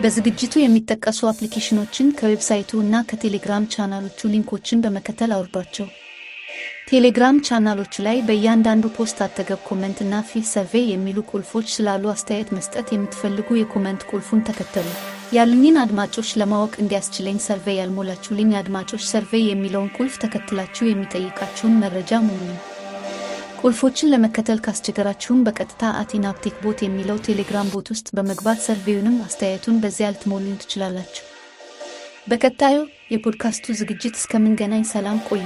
በዝግጅቱ 0.00 0.54
የሚጠቀሱ 0.60 1.20
አፕሊኬሽኖችን 1.30 2.16
ከ 2.18 2.29
website 2.29 2.69
ኡ 2.69 2.80
እና 2.82 3.04
ከቴሌግራም 3.10 3.70
ቻናሎቹ 3.74 4.28
ሊንኮችን 4.32 4.82
በመከተል 4.84 5.30
አውርዷቸው። 5.36 5.86
ቴሌግራም 6.88 7.36
ቻናሎቹ 7.46 7.94
ላይ 8.06 8.18
በእያንዳንዱ 8.26 8.84
post 8.96 9.18
አጠገብ 9.24 9.60
comment 9.68 9.98
እና 10.04 10.20
fill 10.28 10.44
survey 10.50 10.84
የሚሉ 10.90 11.18
ቁልፎች 11.30 11.66
ስላሉ 11.74 12.04
አስተያየት 12.12 12.50
መስጠት 12.56 12.88
የምትፈልጉ 12.92 13.48
የ 13.58 13.68
comment 13.68 14.02
ቁልፉን 14.10 14.44
ተከተሉ። 14.48 14.86
ያሉኝን 15.32 15.76
አድማጮች 15.82 16.30
ለማወቅ 16.40 16.72
እንዲያስችለኝ 16.78 17.38
survey 17.46 17.78
ያልሞላችሁልኝ 17.80 18.52
አድማጮች 18.60 19.04
survey 19.08 19.44
የሚለውን 19.48 19.92
ቁልፍ 19.96 20.16
ተከትላችሁ 20.24 20.86
የሚጠይቃችሁን 20.88 21.76
መረጃ 21.82 22.20
ሙሉ። 22.26 22.46
ቁልፎችን 23.60 24.10
ለመከተል 24.12 24.58
ካስቸገራችሁም 24.64 25.44
በቀጥታ 25.46 25.84
at 26.00 26.11
ENABTech 26.11 26.56
bot 26.64 26.80
የሚለው 26.84 27.22
ቴሌግራም 27.26 27.70
bot 27.74 27.88
ውስጥ 27.94 28.08
በመግባት 28.16 28.64
survey 28.66 28.91
ኡንም 28.91 29.16
አስተያየቱን 29.26 29.80
በዚያ 29.82 30.14
ልትሞሉ 30.14 30.60
ትችላላችሁ። 30.62 31.24
በቀጣዩ 32.30 32.76
የፖድካስቱ 33.12 33.74
ዝግጅት 33.80 34.14
እስከምንገናኝ 34.16 34.84
ሰላም 34.92 35.18
ቆዩ። 35.28 35.44